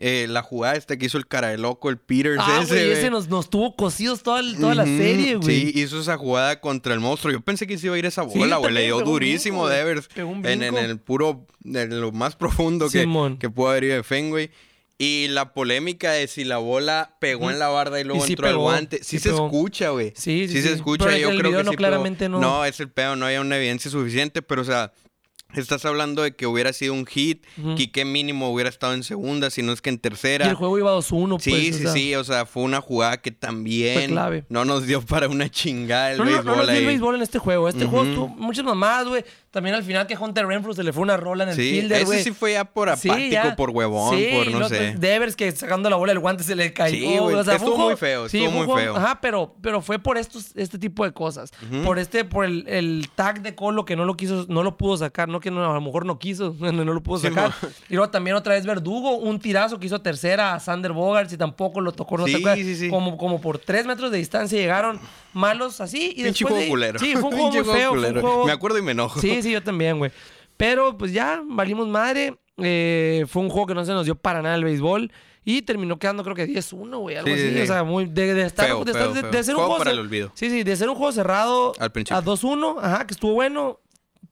[0.01, 2.73] Eh, la jugada esta que hizo el cara de loco, el Peters Ah, ese.
[2.87, 2.91] güey.
[2.93, 5.73] ese nos, nos tuvo cosidos toda, el- toda la serie, güey.
[5.73, 7.33] Sí, hizo esa jugada contra el monstruo.
[7.33, 8.73] Yo pensé que se iba a ir esa Sí, bola, güey.
[8.73, 9.75] Le también, dio durísimo brinco.
[9.77, 10.09] Devers.
[10.17, 13.39] En, en el puro, en lo más profundo que, Simón.
[13.39, 14.51] que pudo haber ido de Fenway.
[15.01, 18.33] Y la polémica de si la bola pegó en la barda y luego Y sí
[18.35, 18.99] entró al pegó, guante.
[18.99, 19.47] Sí, sí se pegó.
[19.47, 20.13] escucha, güey.
[20.17, 20.75] Sí, sí, se sí.
[20.75, 21.05] escucha.
[21.07, 22.41] Pero yo el creo video que no, sí claramente pegó.
[22.41, 22.59] no.
[22.59, 23.15] No, es el pedo.
[23.17, 24.43] No hay una evidencia suficiente.
[24.43, 24.93] Pero, o sea,
[25.55, 27.45] estás hablando de que hubiera sido un hit.
[27.59, 27.75] Ujú.
[27.75, 30.47] Quique mínimo hubiera estado en segunda, si no es que en Y tercera.
[30.49, 31.63] el juego iba 2-1, Sí, pues.
[31.63, 31.93] sí, o sea.
[31.93, 34.45] sí, o sea, fue una jugada que también clave.
[34.51, 36.79] no nos dio para una chingada el No, no, béisbol no nos dio ahí.
[36.81, 37.69] el béisbol en este juego.
[37.69, 39.25] Este juego tuvo muchas mamadas, güey.
[39.51, 42.03] También al final que Hunter Renfrew se le fue una rola en el Sí, fielder,
[42.03, 43.57] ese sí fue ya por Sí, apático, ya.
[43.57, 44.95] por huevón, Sí, por no lo- sé.
[44.99, 46.95] Devers que sacando la bola del guante se le cayó.
[46.99, 48.95] Sí, güey, o sea, estuvo muy feo, sí, estuvo muy feo.
[48.97, 51.51] Ajá, pero, pero fue por estos, este tipo de cosas.
[51.83, 54.99] Por este, por el, el tag de Colo que no lo quiso, no lo pudo
[54.99, 55.29] sacar.
[55.31, 57.55] No que no, a lo mejor no quiso, no, no lo pudo sacar.
[57.89, 61.39] y luego también otra vez Verdugo, un tirazo que hizo tercera a Sander Bogarts y
[61.39, 62.89] tampoco lo tocó, no Sí.
[62.91, 65.01] Como, como por tres metros de distancia llegaron
[65.33, 66.99] malos así y Pinche después de juego ahí- culero.
[66.99, 67.65] Sí, fue un juego muy feo.
[67.65, 68.21] fue un culero.
[68.21, 69.21] juego- Me acuerdo y me enojo.
[69.21, 70.11] Sí, sí, yo también, güey.
[70.57, 72.39] Pero pues ya, valimos madre.
[72.61, 75.11] Eh, fue un juego que no se nos dio para nada el béisbol.
[75.45, 77.17] Y terminó quedando, creo que 10-1, güey.
[77.17, 77.49] Algo Sí, así.
[77.49, 77.61] sí, sí.
[77.63, 78.07] O sea, muy.
[78.07, 78.67] De, de estar.
[78.67, 80.31] Feo, de, estar- feo, de- ser un Juego para el olvido.
[80.35, 81.73] Sí, sí, de ser un juego cerrado.
[81.79, 82.17] Al principio.
[82.19, 83.81] A 2-1, ajá, que estuvo bueno.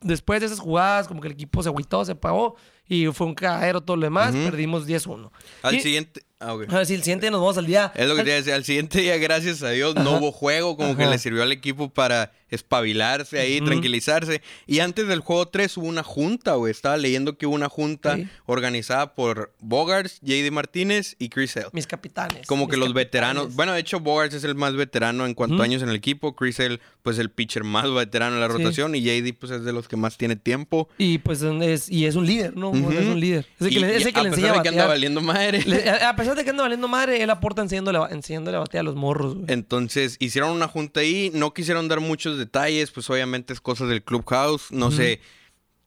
[0.00, 2.56] Después de esas jugadas, como que el equipo se agüitó, se apagó.
[2.88, 4.34] Y fue un cagadero todo lo demás.
[4.34, 5.30] Perdimos 10-1.
[5.62, 6.22] Al Y- siguiente...
[6.38, 6.66] Ah, ok.
[6.68, 7.90] A ver si el siguiente nos vamos al día.
[7.94, 8.52] Es lo que te iba a decir.
[8.52, 10.10] Al siguiente día, gracias a Dios, no Ajá.
[10.18, 10.76] hubo juego.
[10.76, 14.42] Como que le sirvió al equipo para espabilarse ahí, tranquilizarse.
[14.66, 16.70] Y antes del juego 3 hubo una junta, güey.
[16.70, 18.28] Estaba leyendo que hubo una junta Sí.
[18.44, 21.68] organizada por Bogarts, JD Martínez y Chris Sale.
[21.72, 22.46] Mis capitanes.
[22.46, 23.06] Como mis que los capitanes.
[23.06, 23.54] veteranos.
[23.54, 26.36] Bueno, de hecho, Bogarts es el más veterano en cuanto a años en el equipo.
[26.36, 28.52] Chris Sale, pues el pitcher más veterano en la Sí.
[28.52, 28.94] rotación.
[28.94, 30.88] Y JD, pues es de los que más tiene tiempo.
[30.98, 32.72] Y pues es, y es un líder, ¿no?
[32.92, 33.46] Es un líder.
[33.58, 34.62] Es el que Y- le, es y el que a le pesar enseña a de
[34.62, 35.62] que anda valiendo madre.
[35.64, 38.80] Le- a a pesar de que anda valiendo madre, él aporta enseñándole, enseñándole a batear
[38.80, 39.46] a los morros, güey.
[39.48, 44.02] Entonces hicieron una junta ahí, no quisieron dar muchos detalles, pues obviamente es cosas del
[44.02, 45.20] clubhouse, no sé,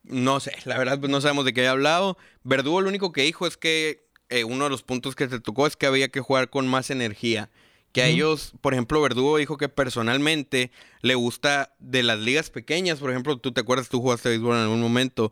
[0.03, 2.17] no sé, la verdad pues no sabemos de qué había hablado.
[2.43, 5.67] Verdugo lo único que dijo es que eh, uno de los puntos que se tocó
[5.67, 7.49] es que había que jugar con más energía.
[7.91, 10.69] Que a ellos, por ejemplo, Verdugo dijo que personalmente
[11.01, 14.61] le gusta de las ligas pequeñas, por ejemplo, tú te acuerdas, tú jugaste béisbol en
[14.61, 15.31] algún momento,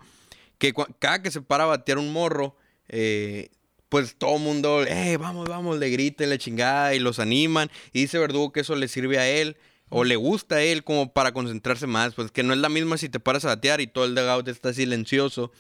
[0.58, 2.56] que cada que se para a batear un morro,
[2.88, 3.50] eh,
[3.90, 7.70] pues todo mundo, eh, vamos, vamos, le grita y la chingada y los animan.
[7.94, 9.58] Y dice Verdugo que eso le sirve a él
[9.90, 12.14] o le gusta a él como para concentrarse más.
[12.14, 14.48] Pues que no es la misma si te paras a batear y todo el dugout
[14.48, 15.52] está silencioso.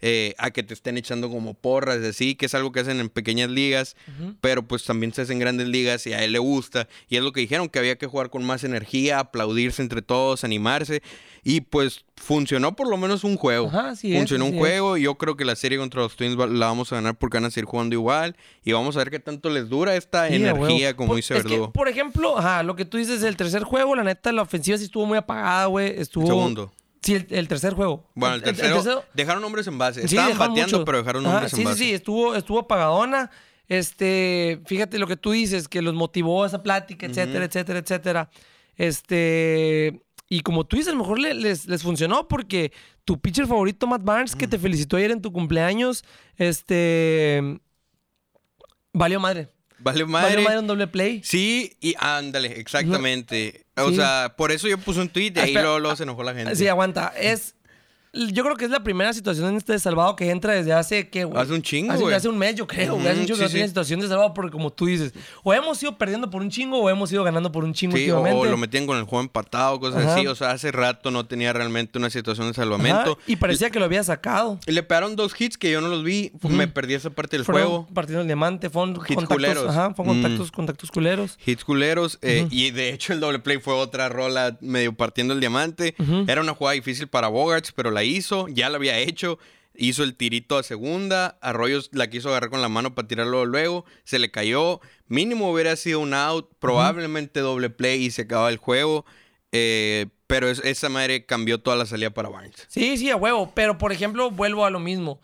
[0.00, 3.08] Eh, a que te estén echando como porras, así, que es algo que hacen en
[3.08, 3.96] pequeñas ligas,
[4.40, 6.88] pero pues también se hacen grandes ligas y a él le gusta.
[7.08, 10.44] Y es lo que dijeron, que había que jugar con más energía, aplaudirse entre todos,
[10.44, 11.02] animarse.
[11.48, 13.68] Y pues funcionó por lo menos un juego.
[13.68, 14.60] Ajá, sí es, funcionó sí un es.
[14.60, 17.36] juego y yo creo que la serie contra los Twins la vamos a ganar porque
[17.36, 18.36] van a seguir jugando igual.
[18.64, 20.96] Y vamos a ver qué tanto les dura esta Sí, energía, huevo.
[20.96, 21.72] como Por- dice que, Verdugo.
[21.72, 24.84] por ejemplo, ajá, lo que tú dices, el tercer juego, la neta, la ofensiva sí
[24.84, 25.94] estuvo muy apagada, güey.
[26.00, 26.26] Estuvo.
[26.26, 26.72] Segundo.
[27.02, 28.08] Sí, el, el tercer juego.
[28.14, 30.08] Bueno, el tercero, dejaron hombres en base.
[30.08, 30.84] Sí, Estaban bateando, mucho.
[30.84, 31.78] pero dejaron Ajá, hombres sí, en base.
[31.78, 33.30] Sí, sí, estuvo, estuvo apagadona.
[33.68, 38.30] Este, fíjate lo que tú dices, que los motivó esa plática, etcétera, etcétera, etcétera.
[38.76, 42.72] Este, y como tú dices, a lo mejor le- les, les funcionó porque
[43.04, 46.04] tu pitcher favorito, Matt Barnes, que te felicitó ayer en tu cumpleaños,
[46.36, 47.60] este,
[48.92, 49.48] valió madre.
[49.94, 50.42] Vale madre.
[50.42, 51.20] madre un doble play.
[51.24, 53.66] Sí, y ándale, exactamente.
[53.76, 53.96] O Sí.
[53.96, 56.34] sea, por eso yo puse un tweet y ahí Espera, luego, luego se enojó la
[56.34, 56.54] gente.
[56.56, 57.12] Sí, aguanta.
[57.18, 57.55] Es.
[58.32, 61.08] Yo creo que es la primera situación en este de salvado que entra desde hace,
[61.08, 61.40] ¿qué, güey?
[61.42, 63.06] Hace un chingo, Hace, hace un mes, yo creo, güey.
[63.08, 63.70] Hace un chingo que sí, tiene sí.
[63.70, 66.88] situación de salvado porque, como tú dices, o hemos ido perdiendo por un chingo o
[66.90, 68.48] hemos ido ganando por un chingo Sí, o, últimamente.
[68.48, 70.14] o lo metían con el juego empatado, cosas Ajá.
[70.16, 70.26] así.
[70.26, 73.18] O sea, hace rato no tenía realmente una situación de Ajá, salvamento.
[73.26, 74.58] y parecía que lo había sacado.
[74.66, 76.32] Y le pegaron dos hits que yo no los vi.
[76.48, 77.88] Me perdí esa parte del Fueron juego.
[77.94, 79.68] partiendo el diamante, fueron contactos, culeros.
[79.68, 80.22] ajá, fueron Mm.
[80.22, 81.38] contactos, contactos culeros.
[81.44, 82.18] Hits culeros.
[82.22, 85.94] eh, Y de hecho, el doble play fue otra rola medio partiendo el diamante.
[86.26, 88.48] Era una jugada difícil para Bogarts, pero la hizo.
[88.48, 89.38] Ya la había hecho.
[89.78, 91.38] Hizo el tirito a segunda.
[91.42, 93.84] Arroyos la quiso agarrar con la mano para tirarlo luego.
[94.04, 94.80] Se le cayó.
[95.06, 96.48] Mínimo hubiera sido un out.
[96.58, 99.04] Probablemente doble play y se acababa el juego.
[99.52, 102.64] Eh, pero es- esa madre cambió toda la salida para Barnes.
[102.68, 103.52] Sí, sí, a huevo.
[103.54, 105.20] Pero, por ejemplo, vuelvo a lo mismo.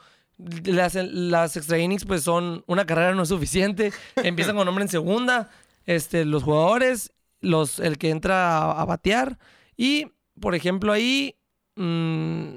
[0.65, 3.93] Las, las extra innings, pues son una carrera no es suficiente.
[4.17, 5.51] Empiezan con hombre en segunda.
[5.87, 9.39] Este, los jugadores, los, el que entra a, a batear.
[9.77, 10.09] Y,
[10.41, 11.37] por ejemplo, ahí.
[11.77, 12.57] mm,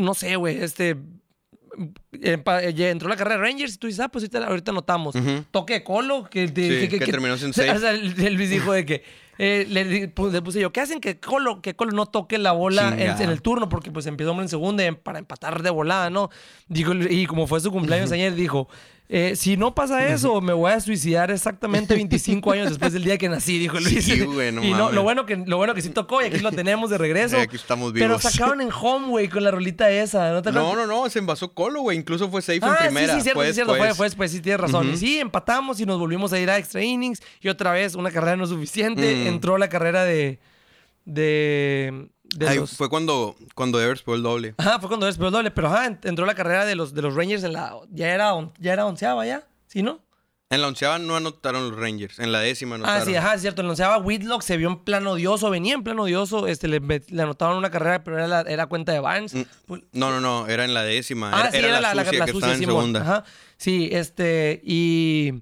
[0.00, 0.62] no sé, güey.
[0.62, 0.96] Este.
[2.20, 5.14] eh, ya entró la carrera de Rangers y tú dices, ah, pues ahorita, notamos.
[5.50, 7.70] Toque de Colo, que, te- Sí, que terminó sin save.
[7.76, 9.02] o sea, Luis dijo de que
[9.42, 13.30] eh, le, puse yo, ¿qué hacen que Colo, que Colo no toque la bola en,
[13.30, 13.70] el turno?
[13.70, 16.28] Porque pues empieza hombre en segunda y para empatar de volada, ¿no?
[16.68, 18.68] Dijo, y como fue su cumpleaños ayer, dijo,
[19.12, 23.18] eh, si no pasa eso, me voy a suicidar exactamente 25 años después del día
[23.18, 24.04] que nací, dijo Luis.
[24.04, 26.38] Sí, güey, no y no, lo bueno que lo bueno que sí tocó y aquí
[26.38, 27.36] lo tenemos de regreso.
[27.36, 30.30] Eh, aquí estamos Pero sacaron en home, güey, con la rolita esa.
[30.30, 31.98] ¿no te No, no, no, se envasó Colo, güey.
[31.98, 33.14] Incluso fue safe Ah, en primera.
[33.14, 33.72] sí, sí, cierto, Fue sí, cierto.
[33.72, 33.96] Fue, después.
[33.96, 34.90] fue después, sí, tienes razón.
[34.92, 37.20] Y sí, empatamos y nos volvimos a ir a extra innings.
[37.40, 39.24] Y otra vez, una carrera no suficiente.
[39.24, 39.26] Mm.
[39.26, 40.38] Entró la carrera de.
[41.04, 42.10] de.
[42.36, 44.54] De Ay, los- Fue cuando, cuando Evers fue el doble.
[44.58, 45.50] Ajá, fue cuando después doble.
[45.50, 47.74] Pero ajá, ent- entró la carrera de los, de los Rangers en la.
[47.90, 49.44] Ya era, on- ya era onceava ya.
[49.66, 50.00] ¿Sí, no?
[50.52, 52.18] En la onceava no anotaron los Rangers.
[52.18, 53.02] En la décima anotaron.
[53.02, 53.60] Ah, sí, ajá, es cierto.
[53.60, 55.48] En la onceava, Whitlock se vio en plano odioso.
[55.48, 56.48] Venía en plano odioso.
[56.48, 59.32] Este, le, le anotaron una carrera, pero era, la, era cuenta de Barnes.
[59.34, 59.42] Mm,
[59.92, 60.48] No, no, no.
[60.48, 61.30] Era en la décima.
[61.32, 62.74] Ah, era, sí, era la, sucia que estaba en Simón.
[62.76, 63.00] segunda.
[63.02, 63.24] Ajá.
[63.58, 65.34] Sí, este, y,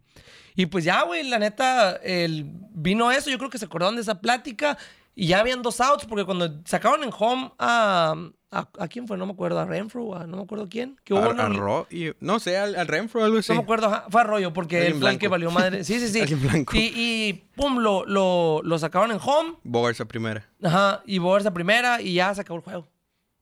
[0.55, 4.03] y pues ya, güey, la neta, el, vino eso, yo creo que se acordaron de
[4.03, 4.77] esa plática
[5.21, 8.15] y ya habían dos outs, porque cuando sacaron en home a,
[8.53, 9.17] a, ¿a quién fue?
[9.19, 10.97] No me acuerdo, a Renfro, a no me acuerdo quién.
[11.05, 13.51] Que hubo A- una- a Ro- y- no sé, al, al Renfro o algo así.
[13.53, 15.83] no me acuerdo, fue Arroyo, porque Alguien él fue el que valió madre.
[15.85, 16.21] Sí, sí, sí.
[16.21, 16.77] Alguien blanco.
[16.77, 20.49] Y, y pum, lo, lo, lo sacaron en home, Bogarts a primera.
[20.63, 22.87] ajá, y Bogers a primera y ya se acabó el juego.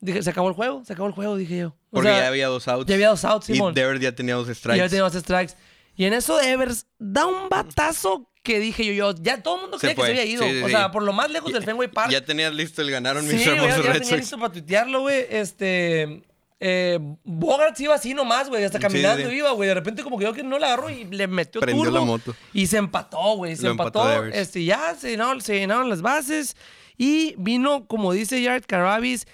[0.00, 1.68] Dije, se acabó el juego, se acabó el juego, dije yo.
[1.68, 2.86] O Porque sea, ya había dos outs.
[2.86, 3.74] ya había dos outs, Y Simón.
[3.74, 4.78] Devers ya tenía dos Y strikes.
[4.78, 5.54] ya tenía dos strikes.
[5.94, 9.78] Y en eso Evers da un batazo que dije yo, yo ya todo el mundo
[9.78, 10.42] creía que se había ido.
[10.44, 10.70] Sí, sí, o sí.
[10.72, 12.10] sea, por lo más lejos del Fenway Park.
[12.12, 15.00] Ya tenías listo el ganaron sí, mis ya, hermosos ya Red tenía listo para tuitearlo,
[15.02, 15.26] güey.
[15.28, 16.22] Este.
[16.58, 19.36] Eh, Bogart iba así nomás, güey, hasta Sí, caminando sí.
[19.36, 19.68] iba, güey.
[19.68, 21.98] De repente como que yo que no la agarró y le metió Prendió turbo.
[21.98, 22.34] la moto.
[22.54, 23.56] Y se empató, güey.
[23.56, 24.24] Se Lo empató.
[24.26, 26.56] este, ya se llenaron, se llenaron las bases.
[26.96, 29.26] Y vino, como dice Jared Carabis,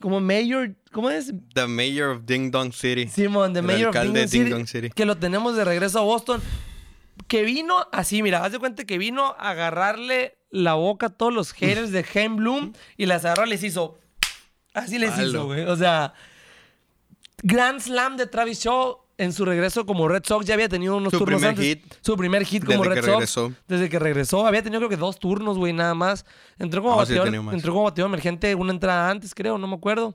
[0.00, 1.32] como mayor, ¿cómo es?
[1.54, 3.08] The mayor of Ding Dong City.
[3.08, 4.90] Simón, the El mayor of Ding Ding Dong City.
[4.90, 6.40] que lo tenemos de regreso a Boston.
[7.32, 11.32] Que vino así, mira, haz de cuenta que vino a agarrarle la boca a todos
[11.32, 13.98] los haters de Jaime Bloom y las agarró y les hizo.
[14.74, 15.62] Así les hizo, güey.
[15.64, 16.12] O sea,
[17.42, 20.44] Grand Slam de Travis Shaw en su regreso como Red Sox.
[20.44, 21.64] Ya había tenido unos Su turnos primer antes.
[21.64, 21.94] hit.
[22.02, 23.12] Su primer hit como Desde Red que Sox.
[23.14, 23.52] regresó.
[23.66, 24.46] Desde que regresó.
[24.46, 26.26] Había tenido creo que dos turnos, güey, nada más.
[26.58, 27.54] Entró como, No, bateador, tenía más.
[27.54, 30.14] entró como bateador emergente una entrada antes, creo, no me acuerdo.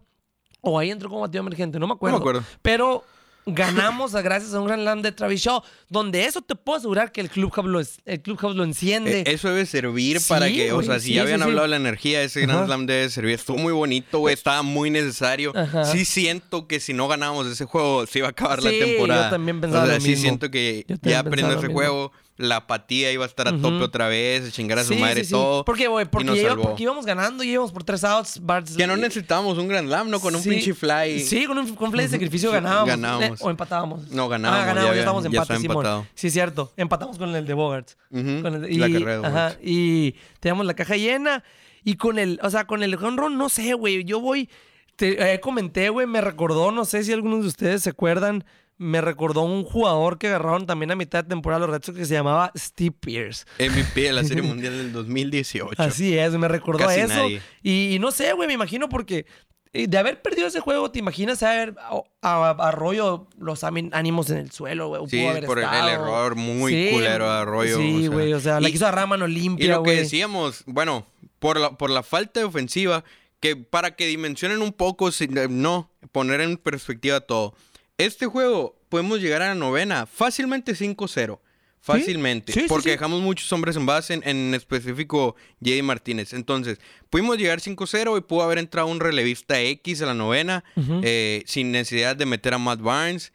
[0.61, 2.17] O ahí entró como bateador emergente, no me acuerdo.
[2.17, 2.43] acuerdo.
[2.61, 3.03] Pero
[3.47, 7.11] ganamos a- gracias a un gran slam de Travis Shaw, donde eso te puedo asegurar
[7.11, 9.21] que el Clubhouse lo, es- el Clubhouse lo enciende.
[9.21, 11.43] Eh, Eso debe servir Sí, para que, o sea, si sí, ya habían sí.
[11.45, 12.47] hablado de la energía, ese Ajá.
[12.53, 13.33] Grand Slam debe servir.
[13.35, 14.33] Estuvo muy bonito, güey.
[14.33, 15.51] Estaba muy necesario.
[15.55, 15.85] Ajá.
[15.85, 19.25] Sí siento que si no ganábamos ese juego, se iba a acabar la Sí, temporada.
[19.25, 20.21] yo también pensaba O sea, lo sí mismo.
[20.21, 22.11] siento que ya lo ese mismo.
[22.37, 25.25] La apatía iba a estar a tope otra vez, chingar a su Sí, madre sí,
[25.25, 25.31] sí.
[25.31, 25.65] todo.
[25.65, 26.05] ¿Por qué, güey?
[26.05, 28.39] Porque, iba- porque íbamos ganando y íbamos por tres outs.
[28.41, 30.19] Bart- Que no necesitábamos un Grand Slam, ¿no?
[30.19, 31.19] Con un pinche fly.
[31.21, 32.87] Sí, con un, con un fly de sacrificio ganábamos.
[32.89, 33.41] Ganábamos.
[33.41, 34.09] Eh, O empatábamos.
[34.11, 35.77] No, ganábamos, Ah, ganábamos, ya, estábamos ya Simón.
[35.77, 36.07] empatado.
[36.13, 36.71] Sí, cierto.
[36.77, 37.97] Empatamos con el de Bogarts.
[38.11, 41.43] Ujú, Con el de- la y, carrera de ajá, y teníamos la caja llena.
[41.83, 44.03] Y con el, o sea, con el home run, no sé, güey.
[44.03, 44.49] Yo voy,
[44.95, 48.43] te eh, comenté, güey, me recordó, no sé si algunos de ustedes se acuerdan,
[48.77, 52.05] me recordó un jugador que agarraron también a mitad de temporada los Red Sox que
[52.05, 53.45] se llamaba Steve Pierce.
[53.59, 55.81] MVP de la Serie Mundial del 2018.
[55.81, 57.13] Así es, me recordó Casi eso.
[57.15, 57.41] nadie.
[57.63, 59.25] Y, y no sé, güey, me imagino porque
[59.73, 64.29] eh, de haber perdido ese juego, ¿te imaginas haber a, a- a Arroyo los ánimos
[64.29, 65.01] en el suelo, güey?
[65.09, 68.09] Sí, haber por el- error muy culero de Arroyo, Sí, o sea.
[68.09, 71.05] güey, o sea, la quiso agarrar a mano limpia, Y lo que decíamos, bueno,
[71.39, 73.03] por la, por la falta de ofensiva,
[73.39, 77.53] que para que dimensionen un poco, si- no, poner en perspectiva todo.
[77.97, 81.39] Este juego podemos llegar a la novena fácilmente 5-0.
[81.79, 82.51] Fácilmente.
[82.51, 82.89] Sí, sí, porque sí.
[82.89, 85.83] dejamos muchos hombres en base, en, en específico J.D.
[85.83, 86.33] Martínez.
[86.33, 86.79] Entonces,
[87.09, 90.65] pudimos llegar 5-0 y pudo haber entrado un relevista X a la novena
[91.03, 93.31] eh, sin necesidad de meter a Matt Barnes.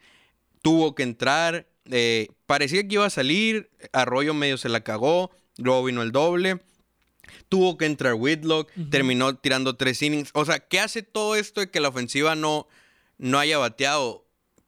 [0.61, 1.67] Tuvo que entrar.
[1.89, 3.71] eh, parecía que iba a salir.
[3.91, 5.31] Arroyo medio se la cagó.
[5.57, 6.59] Luego vino el doble.
[7.49, 8.69] Tuvo que entrar Whitlock.
[8.91, 10.29] Terminó tirando tres innings.
[10.33, 12.67] O sea, ¿qué hace todo esto de que la ofensiva no,
[13.17, 14.22] no haya bateado?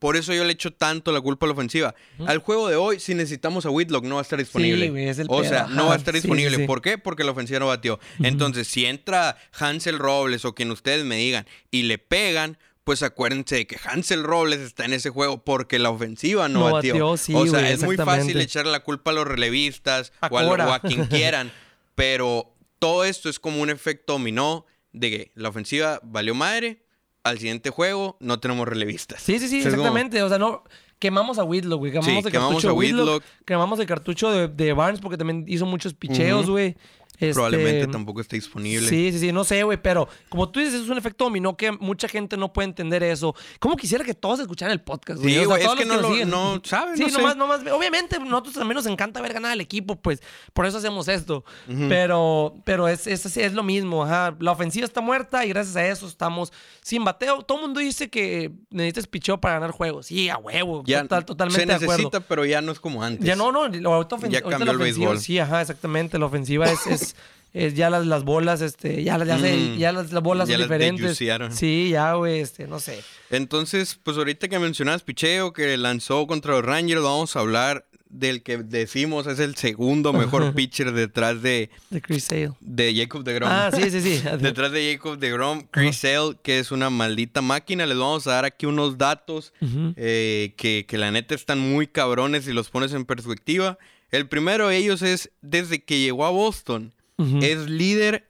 [0.05, 1.95] Por eso yo le echo tanto la culpa a la ofensiva.
[2.27, 4.91] Al juego de hoy, si necesitamos a Whitlock, no va a estar disponible.
[4.91, 6.57] güey, es el o sea, no va a estar Sí, sí, disponible.
[6.57, 6.67] sí.
[6.67, 6.99] ¿Por qué?
[6.99, 7.99] Porque la ofensiva no batió.
[8.21, 13.55] Entonces, si entra Hansel Robles o quien ustedes me digan y le pegan, pues acuérdense
[13.55, 16.93] de que Hansel Robles está en ese juego porque la ofensiva no, No batió.
[16.93, 20.27] batió, sí, o sea, güey, es muy fácil echarle la culpa a los relevistas A
[20.27, 21.51] o a, o a quien quieran,
[21.95, 26.84] pero todo esto es como un efecto dominó de que la ofensiva valió madre,
[27.25, 29.21] al siguiente juego no tenemos relevistas.
[29.21, 30.23] Sí, sí, sí, como- exactamente.
[30.23, 30.63] O sea, no.
[30.99, 31.91] Quemamos a Whitlock, güey.
[31.91, 33.07] Quemamos Sí, el quemamos cartucho a de Whitlock.
[33.15, 33.23] Whitlock.
[33.45, 36.77] Quemamos el cartucho de, de Barnes porque también hizo muchos picheos, güey.
[37.19, 38.87] Este, Probablemente tampoco esté disponible.
[38.87, 41.71] Sí, sí, sí, no sé, güey, pero como tú dices, es un efecto dominó que
[41.71, 43.35] mucha gente no puede entender eso.
[43.59, 45.33] ¿Cómo quisiera que todos escucharan el podcast, güey?
[45.35, 46.29] Sí, O sea, es que no nos lo- siguen.
[46.29, 47.17] no saben, Sí, no sé.
[47.17, 50.21] nomás, nomás, obviamente, nosotros también nos encanta ver ganar al equipo, pues,
[50.53, 51.43] por eso hacemos esto.
[51.89, 54.35] Pero, pero es, es, es lo mismo, ajá.
[54.39, 56.51] La ofensiva está muerta y gracias a eso estamos
[56.81, 57.41] sin bateo.
[57.41, 60.07] Todo el mundo dice que necesitas picheo para ganar juegos.
[60.07, 61.91] Sí, a huevo, Ya total- totalmente se de acuerdo.
[62.09, 63.25] necesita, pero ya no es como antes.
[63.25, 65.19] Ya no, no, ahorita, ahorita la el ofensiva, béisbol.
[65.19, 67.04] sí, ajá, exactamente, la ofensiva es, es,
[67.53, 69.77] ya las, las bolas, este, ya, ya, Mm.
[69.77, 71.17] ya las, las bolas Ya son las diferentes.
[71.57, 73.01] Sí, ya, güey, este, no sé.
[73.29, 78.43] Entonces, pues ahorita que mencionabas Picheo, que lanzó contra los Rangers, vamos a hablar del
[78.43, 82.51] que decimos es el segundo mejor pitcher detrás de, De Chris Sale.
[82.61, 83.49] de Jacob de Grom.
[83.51, 84.21] Ah, sí, sí, sí.
[84.39, 87.85] Detrás de Jacob de Grom, Chris Sale, que es una maldita máquina.
[87.85, 89.53] Les vamos a dar aquí unos datos
[89.97, 93.77] eh, que, que la neta están muy cabrones si los pones en perspectiva.
[94.11, 98.29] El primero de ellos es, desde que llegó a Boston, Es líder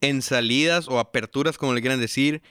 [0.00, 2.42] en salidas o aperturas, como le quieran decir,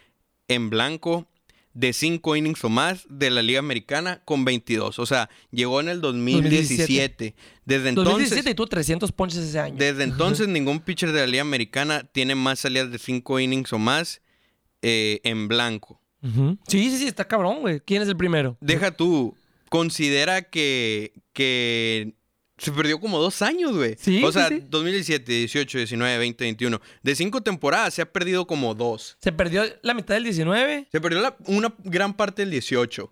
[0.47, 1.27] en blanco
[1.73, 4.99] de 5 innings o más de la Liga Americana con 22.
[4.99, 7.35] O sea, llegó en el 2017.
[7.65, 9.75] Desde entonces, 2017 y tuvo 300 ponches ese año.
[9.77, 13.79] desde entonces ningún pitcher de la Liga Americana tiene más salidas de 5 innings o
[13.79, 14.21] más
[14.81, 15.99] eh, en blanco.
[16.67, 17.79] Sí, sí, sí, está cabrón, güey.
[17.79, 18.55] ¿Quién es el primero?
[18.61, 19.35] Deja tú,
[19.69, 22.13] considera que, que
[22.61, 23.95] se perdió como dos años, güey.
[23.99, 24.63] Sí, O sí, sea, sí.
[24.69, 26.81] 2017, 18, 19, 20, 21.
[27.01, 29.17] De cinco temporadas se ha perdido como dos.
[29.21, 30.87] Se perdió la mitad del 19.
[30.91, 33.11] Se perdió la- una gran parte del 18.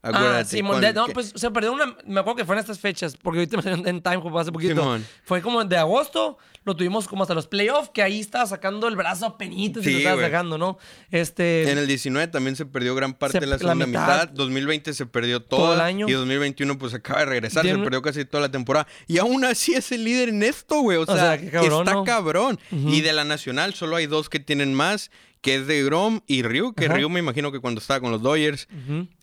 [0.00, 0.44] Ah, Acuérdate.
[0.56, 1.96] Simón, cuando- de- no, que- pues se perdió una.
[2.06, 4.74] Me acuerdo que fue en estas fechas, porque ahorita me en Time Hop hace poquito.
[4.74, 5.04] Simón.
[5.24, 8.94] Fue como de agosto, lo tuvimos como hasta los playoffs, que ahí estaba sacando el
[8.94, 10.78] brazo a penitas y Sí, lo estaba sacando, ¿no?
[11.10, 11.70] Este.
[11.72, 14.02] En el 19 también se perdió gran parte Se- de la la segunda mitad.
[14.06, 14.28] mitad.
[14.28, 15.60] 2020 se perdió todo.
[15.60, 16.08] Todo el año.
[16.08, 17.64] Y 2021 pues acaba de regresar.
[17.66, 18.86] Se perdió casi toda la temporada.
[19.08, 20.98] Y aún así es el líder en esto, güey.
[20.98, 22.04] O sea, sea, cabrón, está ¿no?
[22.04, 22.60] cabrón.
[22.70, 22.88] Ujú.
[22.90, 25.10] Y de la nacional solo hay dos que tienen más.
[25.40, 26.72] Que es de Grom y Ryu.
[26.74, 26.94] Que Ajá.
[26.96, 28.66] Ryu me imagino que cuando estaba con los Dodgers.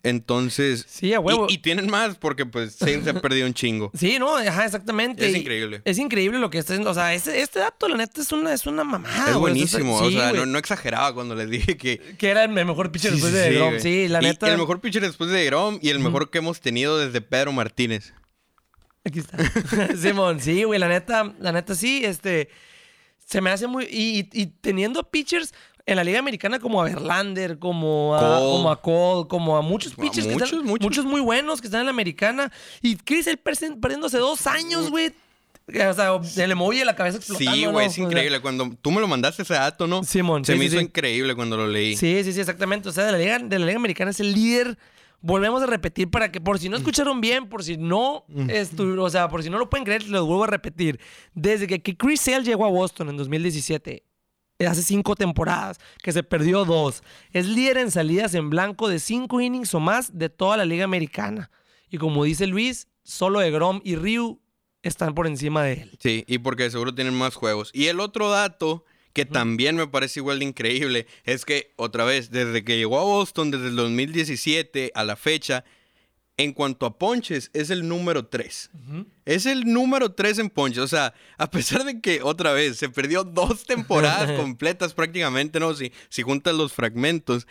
[0.04, 0.86] Entonces...
[0.88, 1.48] Sí, a huevo.
[1.50, 3.92] Y, y tienen más porque pues se, se ha perdido un chingo.
[3.98, 5.28] Sí, no, ajá, exactamente.
[5.28, 5.82] Es Y increíble.
[5.84, 6.92] Es increíble lo que está haciendo.
[6.92, 9.32] O sea, este, este dato, la neta, es una, es una mamada.
[9.32, 9.98] es buenísimo.
[9.98, 11.98] o sea, no, no exageraba cuando les dije que...
[12.18, 13.70] Que era el mejor pitcher Sí, después sí, de Grom.
[13.70, 13.82] güey.
[13.82, 14.52] Sí, la Y neta.
[14.52, 18.14] el mejor pitcher después de Grom y el mejor que hemos tenido desde Pedro Martínez.
[19.04, 19.38] Aquí está.
[19.98, 22.50] Simón, sí, güey, la neta, la neta sí, este,
[23.24, 25.54] se me hace muy, y, y- y teniendo pitchers
[25.88, 28.46] en la liga americana como a Verlander, como a Cole.
[28.52, 31.06] como a Cole, como a muchos A pitchers, que muchos, están- muchos.
[31.06, 35.14] muy buenos que están en la americana, y Chris el perdiendo hace dos años, güey,
[35.68, 37.80] o sea, se le movía la cabeza explotando, Sí, güey, ¿no?
[37.82, 38.40] es O sea, increíble.
[38.40, 40.04] Cuando tú me lo mandaste ese dato, ¿no?
[40.04, 40.86] Simón, Se sí, me sí, hizo sí.
[40.86, 41.96] increíble cuando lo leí.
[41.96, 42.90] Sí, sí, sí, exactamente.
[42.90, 44.78] O sea, de la liga, de la liga americana es el líder.
[45.22, 49.10] Volvemos a repetir para que, por si no escucharon bien, por si no, estu- o
[49.10, 51.00] sea, por si no lo pueden creer, lo vuelvo a repetir.
[51.34, 54.04] Desde que, que Chris Sale llegó a Boston en 2017, eh,
[54.60, 59.42] hace cinco temporadas, que se perdió dos, es líder en salidas en blanco de cinco
[59.42, 61.52] innings o más de toda la liga americana.
[61.90, 64.40] Y como dice Luis, solo de Grom y Ryu
[64.82, 65.98] están por encima de él.
[66.00, 67.72] Sí, y porque seguro tienen más juegos.
[67.74, 72.32] Y el otro dato que también me parece igual de increíble es que, otra vez,
[72.32, 75.64] desde que llegó a Boston, desde el 2017 a la fecha,
[76.38, 78.70] en cuanto a ponches, es el número 3.
[79.26, 80.80] Es el número 3 en ponches.
[80.80, 85.74] O sea, a pesar de que, otra vez, se perdió dos temporadas completas prácticamente, ¿no?
[85.74, 87.48] Si, si juntas los fragmentos.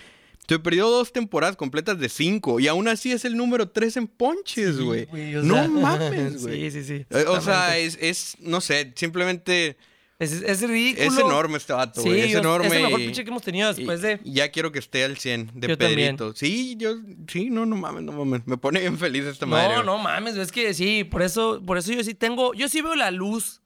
[0.46, 2.60] Se perdió dos temporadas completas de cinco.
[2.60, 5.08] Y aún así es el número 3 en ponches, güey.
[5.42, 6.70] No sea, mames, güey.
[6.70, 7.06] Sí, sí, sí.
[7.08, 9.78] Eh, O sea, es, es, no sé, simplemente
[10.18, 11.06] Es, es ridículo.
[11.08, 12.20] Es enorme este vato, Sí, güey.
[12.22, 12.68] Es yo- enorme.
[12.68, 14.20] es el mejor pitcher que hemos tenido después de...
[14.24, 16.16] Ya quiero que esté al 100 de Yo también.
[16.16, 16.34] Pedrito.
[16.36, 16.96] Sí, yo...
[17.26, 18.46] Sí, no, no mames, no mames.
[18.46, 19.74] Me pone bien feliz esta madre.
[19.76, 22.80] No, no mames, es que sí, por eso, por eso yo sí tengo, yo sí
[22.80, 23.60] veo la luz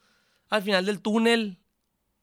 [0.49, 1.58] al final del túnel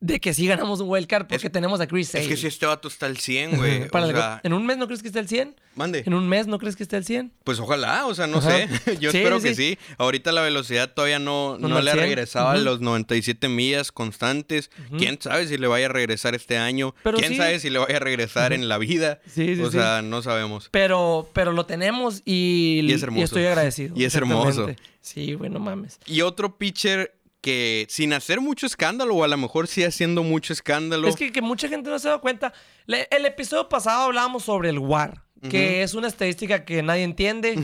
[0.06, 2.28] de que sí ganamos un wildcard porque tenemos a Chris Es Sale.
[2.28, 3.88] que si este vato está al 100, güey.
[3.90, 5.56] Para o sea, ¿En un mes no crees que esté al 100?
[5.76, 6.04] mande.
[6.06, 7.34] ¿En un mes no crees que esté al 100?
[7.44, 8.50] Pues ojalá, o sea, no Ajá.
[8.52, 8.98] sé.
[9.02, 9.78] Yo Sí, espero sí, que sí.
[9.80, 9.96] sí.
[9.98, 12.00] Ahorita la velocidad todavía no, No le ha al 100.
[12.00, 14.70] regresado a los 97 millas constantes.
[14.98, 16.94] ¿Quién sabe si le vaya a regresar este año?
[17.04, 19.20] Pero ¿Quién sabe si le vaya a regresar en la vida?
[19.36, 20.70] Sí, sí, o sea, no sabemos.
[20.72, 23.24] Pero, pero lo tenemos y, Y es hermoso.
[23.26, 23.94] estoy agradecido.
[23.98, 24.68] Y es hermoso.
[25.02, 26.00] Sí, güey, no mames.
[26.06, 27.14] Y otro pitcher
[27.46, 31.08] que sin hacer mucho escándalo, o a lo mejor sí haciendo mucho escándalo.
[31.08, 32.52] Es que, que mucha gente no se da cuenta.
[32.88, 35.22] Le- el episodio pasado hablábamos sobre el WAR,
[35.52, 37.56] que es una estadística que nadie entiende,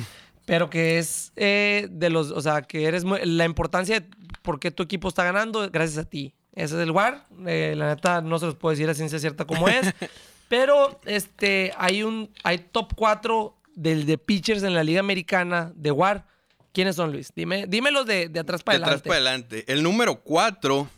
[0.45, 4.07] pero que es eh, de los, o sea, que eres muy- la importancia de
[4.43, 6.35] por qué tu equipo está ganando gracias a ti.
[6.53, 7.25] Ese es el WAR.
[7.47, 9.93] Eh, la neta no se los puedo decir a ciencia cierta cómo es,
[10.47, 15.89] pero este hay un hay top 4 del de pitchers en la liga americana de
[15.91, 16.27] WAR.
[16.73, 17.31] ¿Quiénes son, Luis?
[17.35, 19.09] Dime, dímelos de, de atrás para de atrás adelante.
[19.09, 19.65] para adelante.
[19.67, 20.89] El número 4,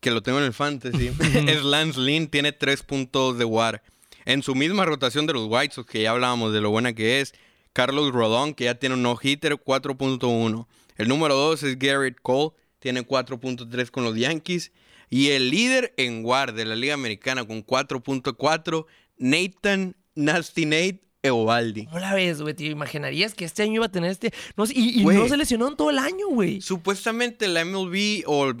[0.00, 1.08] que lo tengo en el fantasy,
[1.48, 3.82] es Lance Lynn, tiene 3 puntos de WAR.
[4.24, 7.20] En su misma rotación de los White Sox, que ya hablábamos de lo buena que
[7.20, 7.34] es,
[7.72, 10.66] Carlos Rodón, que ya tiene un no-hitter, 4.1.
[10.96, 14.72] El número 2 es Garrett Cole, tiene 4.3 con los Yankees.
[15.08, 18.86] Y el líder en WAR de la Liga Americana con 4.4,
[19.18, 21.86] Nathan Nasty Nate Eovaldi.
[21.86, 22.54] ¿Cómo la ves, güey?
[22.54, 24.32] ¿Te imaginarías que este año iba a tener este...?
[24.56, 26.60] No, sé, y y no se lesionó en todo el año, güey.
[26.60, 28.52] Supuestamente la MLB o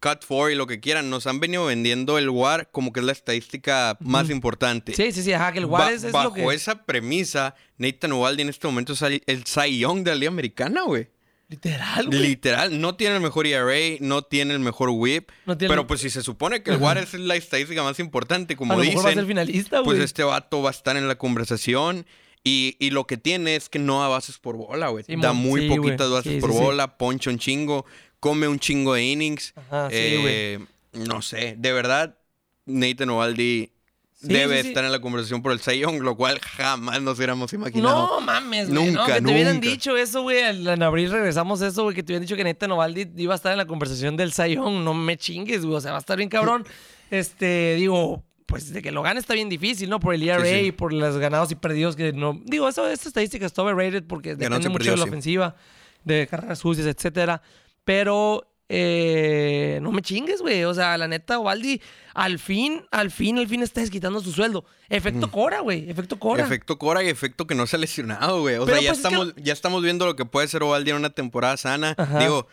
[0.00, 3.06] Cut 4 y lo que quieran nos han venido vendiendo el WAR como que es
[3.06, 4.94] la estadística más importante.
[4.94, 6.54] Sí, sí, sí, ajá, que el Ba- WAR es, es bajo lo que...
[6.54, 10.30] esa premisa, Nathan Ovaldi en este momento es el, el Cy Young de la Liga
[10.30, 11.08] Americana, güey.
[11.48, 12.18] Literal, güey.
[12.20, 16.00] Literal, no tiene el mejor ERA, no tiene el mejor whip, No tiene- pero pues
[16.00, 18.96] si se supone que el WAR es la estadística más importante, como a lo dicen,
[18.96, 19.96] mejor va a ser finalista, güey.
[19.96, 22.04] pues este vato va a estar en la conversación.
[22.42, 25.02] Y, y lo que tiene es que no da bases por bola, güey.
[25.04, 26.18] Sí, da muy sí, poquitas güey.
[26.20, 27.86] bases Sí, por bola, poncha un chingo,
[28.20, 29.52] come un chingo de innings.
[29.56, 30.58] Ajá, sí, Eh,
[30.92, 32.16] no sé, de verdad,
[32.64, 33.70] Nathan Ovaldi
[34.18, 34.68] Sí, debe sí, sí.
[34.68, 38.06] estar en la conversación por el Cy Young, lo cual jamás nos hubiéramos imaginado.
[38.06, 38.86] No mames, güey.
[38.92, 39.68] no, Nunca, que te hubieran nunca.
[39.68, 40.38] dicho eso, güey.
[40.38, 41.94] En abril regresamos eso, güey.
[41.94, 44.54] Que te hubieran dicho que Neta Novaldi iba a estar en la conversación del Cy
[44.54, 44.82] Young.
[44.84, 45.76] No me chingues, güey.
[45.76, 46.64] O sea, va a estar bien cabrón.
[47.08, 50.00] Este, digo, pues de que lo gane está bien difícil, ¿no?
[50.00, 52.40] Por el ERA y por los ganados y perdidos que no.
[52.44, 55.54] Digo, eso, esta estadística está overrated porque depende mucho de la ofensiva,
[56.02, 57.42] de carreras sucias, etcétera.
[57.84, 58.48] Pero.
[58.68, 60.64] Eh, no me chingues, güey.
[60.64, 61.80] O sea, la neta, Ovaldi,
[62.14, 64.64] al fin, al fin, al fin está desquitando su sueldo.
[64.88, 65.88] Efecto Cora, güey.
[65.88, 66.44] Efecto Cora.
[66.44, 68.56] Efecto Cora y efecto que no se ha lesionado, güey.
[68.56, 70.90] O Pero, sea, ya, pues, que estamos, ya estamos viendo lo que puede ser Ovaldi
[70.90, 71.94] en una temporada sana.
[71.96, 72.18] Ajá.
[72.18, 72.48] Digo,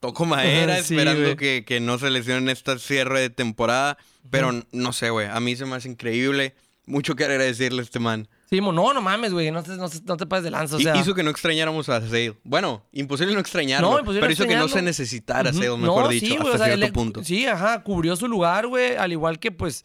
[0.00, 3.98] toco madera sí, esperando que, que no se lesione en esta cierre de temporada.
[4.30, 5.26] Pero no sé, güey.
[5.26, 6.54] A mí se me hace increíble.
[6.86, 8.28] Mucho que agradecerle a este man.
[8.54, 9.50] Sí, mo- no, no mames, güey.
[9.50, 10.76] No te, no, te- no te pases de lanza.
[10.76, 12.34] O Y- sea, hizo que no extrañáramos a Sale.
[12.44, 13.90] Bueno, imposible no extrañarlo.
[13.90, 15.58] No, imposible pero hizo que no se necesitara Ujú.
[15.58, 17.24] Sale, mejor dicho, sí, hasta o sea, cierto él- punto.
[17.24, 18.94] Sí, ajá, cubrió su lugar, güey.
[18.94, 19.84] Al igual que, pues,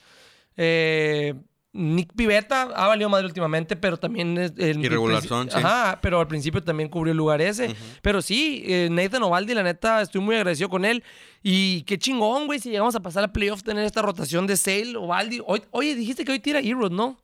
[0.55, 1.33] eh,
[1.71, 4.53] Nick Pivetta ha valido madre últimamente, pero también es...
[4.57, 5.57] en- Irregular son, sí.
[5.57, 7.75] Ajá, pero al principio también cubrió el lugar ese.
[8.01, 11.03] Pero sí, eh, Nathan Ovaldi, la neta, estoy muy agradecido con él.
[11.43, 14.97] Y qué chingón, güey, si llegamos a pasar a playoff, tener esta rotación de Sale,
[14.97, 15.41] Ovaldi.
[15.45, 17.17] Hoy, oye, dijiste que hoy tira Erod, ¿no?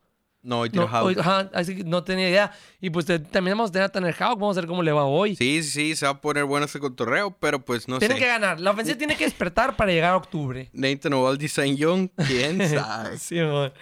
[0.45, 1.05] No, hoy No, tiró Howe.
[1.07, 2.51] hoy- ajá, así que no tenía idea.
[2.79, 4.91] Y pues te- también vamos a tener a Tanner Houck, vamos a ver cómo le
[4.91, 5.35] va hoy.
[5.35, 8.19] Sí, sí, sí, se va a poner bueno ese cotorreo, pero pues no Tiene sé.
[8.21, 8.59] que ganar.
[8.59, 10.69] La ofensiva tiene que despertar para llegar a octubre.
[10.71, 13.17] Nathan Ovaldi, Saint Young, quién sabe.
[13.17, 13.73] Sí, amor.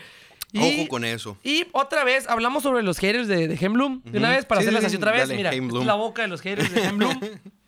[0.55, 1.35] Y, Ojo con eso.
[1.43, 4.01] y otra vez, hablamos sobre los haters de, de Hemblum.
[4.05, 4.97] De una vez, para Sí, hacerlas sí, así sí.
[4.97, 5.21] otra vez.
[5.21, 7.19] Dale, Mira, es la boca de los haters de Hemblum.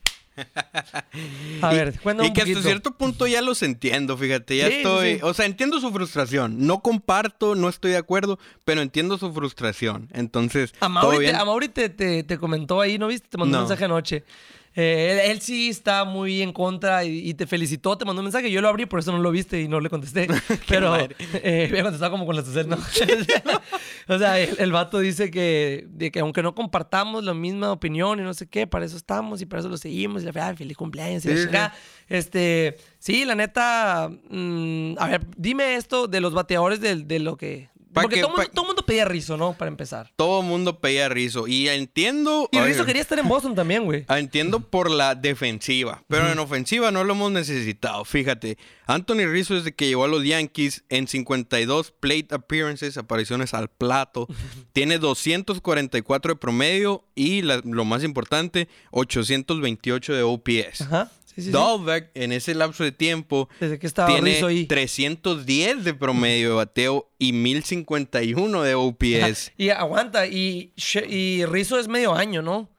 [1.61, 4.73] a ver, cuéntame Y un que hasta cierto punto ya los entiendo, fíjate, ya Sí,
[4.77, 5.19] estoy, sí.
[5.23, 10.09] o sea, entiendo su frustración, no comparto, no estoy de acuerdo, pero entiendo su frustración,
[10.13, 13.27] entonces, A Mauri, te, a Mauri te, te- te comentó ahí, ¿no viste?
[13.29, 14.23] Te mandó un mensaje anoche.
[14.75, 18.25] Eh, él, él sí está muy en contra y, y te felicitó, te mandó un
[18.25, 18.51] mensaje.
[18.51, 20.27] Yo lo abrí, por eso no lo viste y no le contesté.
[20.67, 22.77] Pero eh, había contestado como con la Susel, ¿no?
[24.07, 28.19] o sea, el, el vato dice que, de que aunque no compartamos la misma opinión
[28.19, 30.23] y no sé qué, para eso estamos y para eso lo seguimos.
[30.23, 31.79] Y la fea, feliz cumpleaños y la Sí.
[32.07, 34.09] Este, sí, la neta.
[34.29, 37.69] mm, a ver, dime esto de los bateadores de, de lo que.
[38.03, 39.53] Porque que- todo mundo, todo mundo pedía rizo, ¿no?
[39.53, 40.11] Para empezar.
[40.15, 44.05] Todo el mundo pedía Rizzo y entiendo, Y Rizzo quería estar en Boston también, güey.
[44.09, 48.57] entiendo por la defensiva, pero en ofensiva no lo hemos necesitado, fíjate.
[48.87, 54.27] Anthony Rizzo desde que llegó a los Yankees en 52 plate appearances, apariciones al plato,
[54.73, 60.81] tiene 244 de promedio y la- lo más importante, 828 de OPS.
[60.81, 61.11] Ajá.
[61.35, 61.51] Sí, sí.
[61.51, 64.65] Dahlbeck, en ese lapso de tiempo, Desde que estaba tiene ahí.
[64.65, 69.51] 310 de promedio de bateo y 1051 de OPS.
[69.57, 70.73] Y aguanta, y,
[71.09, 72.69] y Rizzo es medio año, ¿no?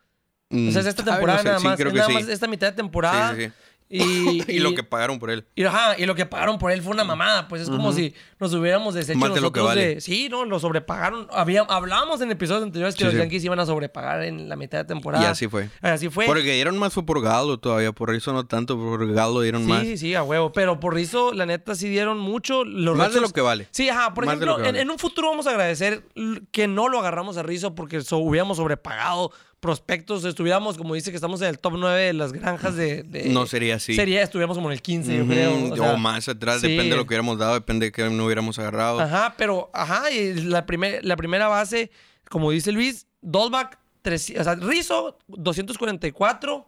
[0.50, 1.76] Mm, O sea, es esta no temporada sé, nada más.
[1.76, 2.14] creo que nada sí.
[2.14, 3.34] más esta mitad de temporada.
[3.34, 3.52] Sí, sí,
[3.91, 4.43] sí.
[4.49, 5.47] Y, y lo que pagaron por él.
[5.55, 7.49] y, ajá, y lo que pagaron por él fue una mamada.
[7.49, 10.01] Pues es como si nos hubiéramos deshecho Más de lo que nosotros de, vale.
[10.01, 11.28] Sí, no, lo sobrepagaron.
[11.30, 13.18] Había, hablábamos en episodios anteriores que Sí, los sí.
[13.20, 15.24] Yankees iban a sobrepagar en la mitad de temporada.
[15.24, 15.68] Y así fue.
[15.82, 16.26] Así fue.
[16.26, 19.68] Porque dieron más fue por Galo todavía, por eso no tanto, por Galo dieron Sí,
[19.68, 19.84] más.
[20.01, 20.53] sí, a huevo.
[20.53, 22.64] Pero por Rizzo, la neta, sí dieron mucho.
[22.64, 23.68] Los Más de lo que vale.
[23.70, 24.14] Sí, ajá.
[24.14, 26.03] Por Más ejemplo, en, un futuro vamos a agradecer
[26.51, 30.24] que no lo agarramos a Rizzo porque so- hubiéramos sobrepagado prospectos.
[30.24, 33.02] Estuviéramos, como dice, que estamos en el top 9 de las granjas de...
[33.02, 33.94] de- No sería así.
[33.94, 35.54] Sería, estuviéramos como en el 15, yo creo.
[35.54, 36.68] o o sea, más atrás, sí.
[36.68, 39.00] depende de lo que hubiéramos dado, depende de que no hubiéramos agarrado.
[39.00, 41.90] Ajá, pero, ajá, y la, primer- la primera base,
[42.30, 46.66] como dice Luis, Dolbach, tres- o sea, Rizzo, 244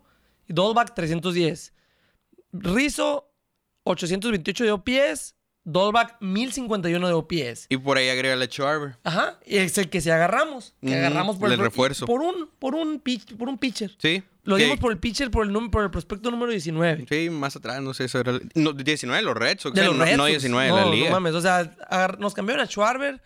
[0.49, 1.72] y Dolbach, 310.
[2.53, 3.30] Rizzo,
[3.84, 5.34] 828 de OPS,
[5.71, 7.66] Dolbach, 1051 de OPS.
[7.69, 8.97] Y por ahí agrega a Schwarber.
[9.05, 12.07] Ajá, y es el que se agarramos, que Ujú, agarramos por el refuerzo.
[12.07, 13.95] Por un, por un, pitch- por un pitcher.
[13.99, 14.23] Sí.
[14.45, 17.05] Lo que- dimos por el pitcher, por el, número, por el prospecto número 19.
[17.09, 18.33] Sí, más atrás, no sé, eso era...
[18.33, 20.31] el- No, 19 los Red Sox, De eh, los no, Red no Sox.
[20.31, 21.11] 19 de no, la no liga.
[21.11, 21.59] mames, o sea,
[21.91, 23.21] agar- nos cambiaron a Schwarber.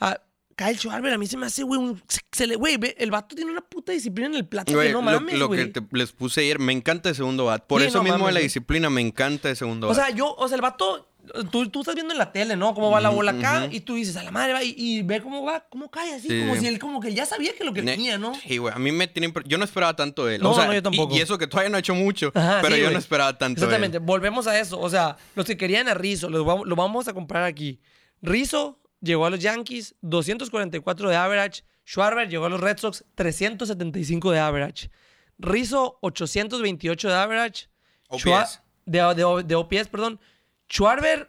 [0.00, 0.20] A
[0.56, 3.36] Kyle Schwarber, a mí se me hace, güey, un- se- se le- güey, el vato
[3.36, 5.72] tiene una puta disciplina en el plato Güey, que no lo, mames, lo que güey.
[5.72, 7.64] te- les puse ayer, me encanta el segundo bat.
[7.66, 8.44] Por Sí, eso no mismo mames, de la güey.
[8.46, 9.96] disciplina, me encanta el segundo O bat.
[9.98, 11.08] sea, yo, o sea, el vato,
[11.50, 12.74] tú, tú estás viendo en la tele, ¿no?
[12.74, 15.20] Cómo va la bola acá y tú dices, a la madre va y, y ve
[15.20, 16.40] cómo va, cómo cae así, Sí.
[16.40, 18.34] como si él, como que ya sabía que lo que tenía, ¿no?
[18.34, 18.74] Sí, güey.
[18.74, 19.32] A mí me tiene...
[19.46, 20.42] Yo no esperaba tanto de él.
[20.42, 21.14] No, o sea, no, yo tampoco.
[21.14, 22.32] Y, eso que todavía no ha hecho mucho.
[22.34, 23.72] Ajá, pero sí, yo no esperaba tanto de él.
[23.72, 24.78] Exactamente, volvemos a eso.
[24.80, 27.80] O sea, los que querían a Rizzo, lo vamos, lo vamos a comparar aquí.
[28.22, 31.62] Rizzo llegó a los Yankees, 244 de average.
[31.86, 34.90] Schwarber llegó a los Red Sox, 375 de average.
[35.38, 37.68] Rizzo, 828 de average.
[38.08, 38.24] OPS.
[38.24, 40.20] Schwa- de, de- de OPS, perdón.
[40.68, 41.28] Schwarber,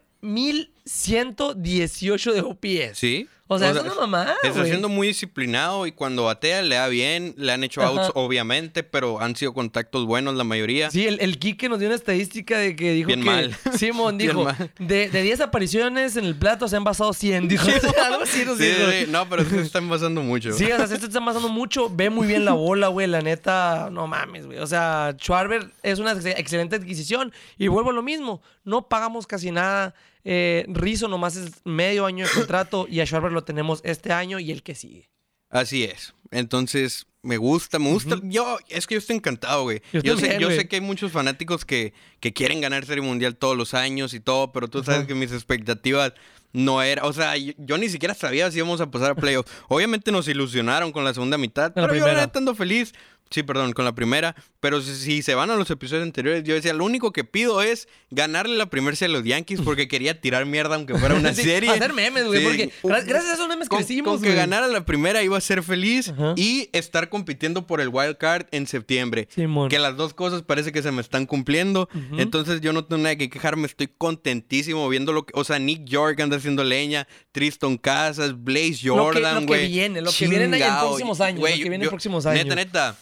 [0.87, 2.97] 1118 de OPS.
[2.97, 3.27] Sí.
[3.49, 7.33] O sea, es una mamada, Está siendo muy disciplinado y cuando batea le da bien.
[7.37, 7.91] Le han hecho Ajá.
[7.91, 10.91] outs, obviamente, pero han sido contactos buenos la mayoría.
[10.91, 13.55] Sí, el, el Kike nos dio una estadística de que dijo Bien que mal.
[13.77, 14.69] Simón dijo mal.
[14.79, 17.65] de, de 10 apariciones en el plato se han basado 100, dijo.
[18.03, 18.91] Algo así nos Sí, dijo.
[18.91, 20.51] sí, no, pero se están pasando mucho.
[20.51, 21.89] Sí, o sea, se está pasando mucho.
[21.89, 23.07] Ve muy bien la bola, güey.
[23.07, 24.57] La neta, no mames, güey.
[24.59, 27.31] O sea, Schwarber es una ex- excelente adquisición.
[27.57, 28.41] Y vuelvo a lo mismo.
[28.65, 29.95] No pagamos casi nada.
[30.29, 32.85] Eh, Rizzo nomás es medio año de contrato.
[32.89, 35.09] Y a Schwarber lo tenemos este año y el que sigue.
[35.49, 36.13] Así es.
[36.31, 38.19] Entonces, me gusta, me gusta.
[38.23, 39.81] Yo, es que yo estoy encantado, güey.
[39.93, 43.37] Yo Yo, sé, yo sé que hay muchos fanáticos que, que quieren ganar Serie Mundial
[43.37, 46.11] todos los años y todo, pero tú sabes que mis expectativas
[46.53, 49.51] no era, o sea, yo, yo ni siquiera sabía si íbamos a pasar a playoffs.
[49.69, 52.11] Obviamente nos ilusionaron con la segunda mitad, la pero yo primera.
[52.13, 52.93] era estando feliz.
[53.29, 54.35] Sí, perdón, con la primera.
[54.59, 57.61] Pero si, si se van a los episodios anteriores, yo decía, lo único que pido
[57.61, 61.33] es ganarle la primera serie a los Yankees porque quería tirar mierda aunque fuera una
[61.33, 61.69] Sí, serie.
[61.69, 64.37] hacer memes, güey, porque gra- gracias a esos memes con, crecimos, Con que güey.
[64.37, 66.33] ganara la primera iba a ser feliz Ajá.
[66.35, 69.27] y estar compitiendo por el wild card en septiembre.
[69.33, 69.69] Simón.
[69.69, 71.89] Que las dos cosas parece que se me están cumpliendo.
[72.17, 73.65] Entonces yo no tengo nada que quejarme.
[73.67, 75.33] Estoy contentísimo viendo lo que...
[75.35, 77.07] O sea, Nick York anda haciendo leña.
[77.31, 79.67] Triston Casas, Blaze Lo que- Jordan, lo que güey.
[79.69, 80.87] viene, lo que viene en Chingao.
[80.87, 82.43] próximos años, Güey, lo que yo- viene en próximos años.
[82.45, 82.95] Neta, neta.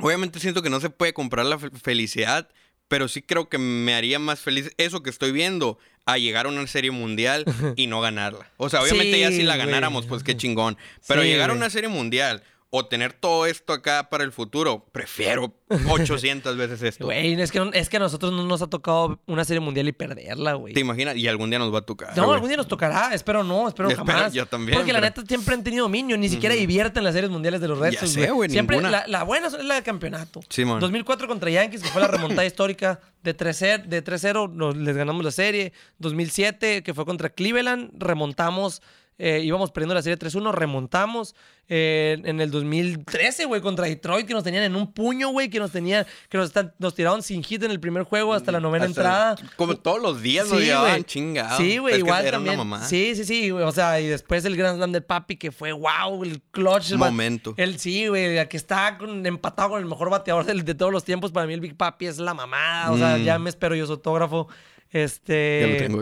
[0.00, 2.48] Obviamente siento que no se puede comprar la fe- felicidad,
[2.88, 6.48] pero sí creo que me haría más feliz eso que estoy viendo a llegar a
[6.50, 7.44] una serie mundial
[7.76, 8.50] y no ganarla.
[8.58, 10.76] O sea, obviamente ya si la ganáramos, pues qué chingón.
[11.08, 12.42] Pero Sí, llegar a una serie mundial
[12.76, 15.54] o tener todo esto acá para el futuro, prefiero
[15.90, 17.04] 800 veces esto.
[17.06, 19.92] Güey, es que, es que a nosotros no nos ha tocado una serie mundial y
[19.92, 20.74] perderla, güey.
[20.74, 21.16] ¿Te imaginas?
[21.16, 22.16] Y algún día nos va a tocar.
[22.16, 24.32] No, algún día nos tocará, espero no, espero Espero, jamás.
[24.32, 27.60] yo también, Porque la neta siempre han tenido dominio, ni siquiera divierten las series mundiales
[27.60, 28.90] de los Red Sox, Siempre ninguna.
[28.90, 30.40] la, la buena es la de campeonato.
[30.48, 30.80] Simón.
[30.80, 35.24] 2004 contra Yankees, que fue la remontada histórica de 3-0, de 3-0 nos- les ganamos
[35.24, 35.72] la serie.
[35.98, 38.82] 2007, que fue contra Cleveland, remontamos,
[39.18, 41.34] eh, íbamos perdiendo la serie 3-1, remontamos.
[41.68, 45.58] Eh, en el 2013, güey, contra Detroit, que nos tenían en un puño, güey, que
[45.58, 48.60] nos tenían, que nos, están- nos tiraron sin hit en el primer juego hasta la
[48.60, 49.36] novena Hasta- entrada.
[49.56, 51.02] Como todos los días lo Sí, güey.
[51.04, 51.56] chingado.
[51.56, 52.54] Sí, güey, igual era también.
[52.54, 52.84] una mamá.
[52.86, 53.50] Sí, sí, sí.
[53.50, 56.92] O sea, y después el Grand Slam del Papi, que fue wow, el clutch.
[56.92, 57.54] el Momento.
[57.56, 61.32] El sí, güey, que está con- empatado con el mejor bateador de, todos los tiempos.
[61.32, 62.92] Para mí el Big Papi es la mamada.
[62.92, 63.24] O sea, Mm.
[63.24, 64.46] ya me espero yo su autógrafo.
[64.90, 65.60] Este...
[65.60, 65.96] Ya lo tengo,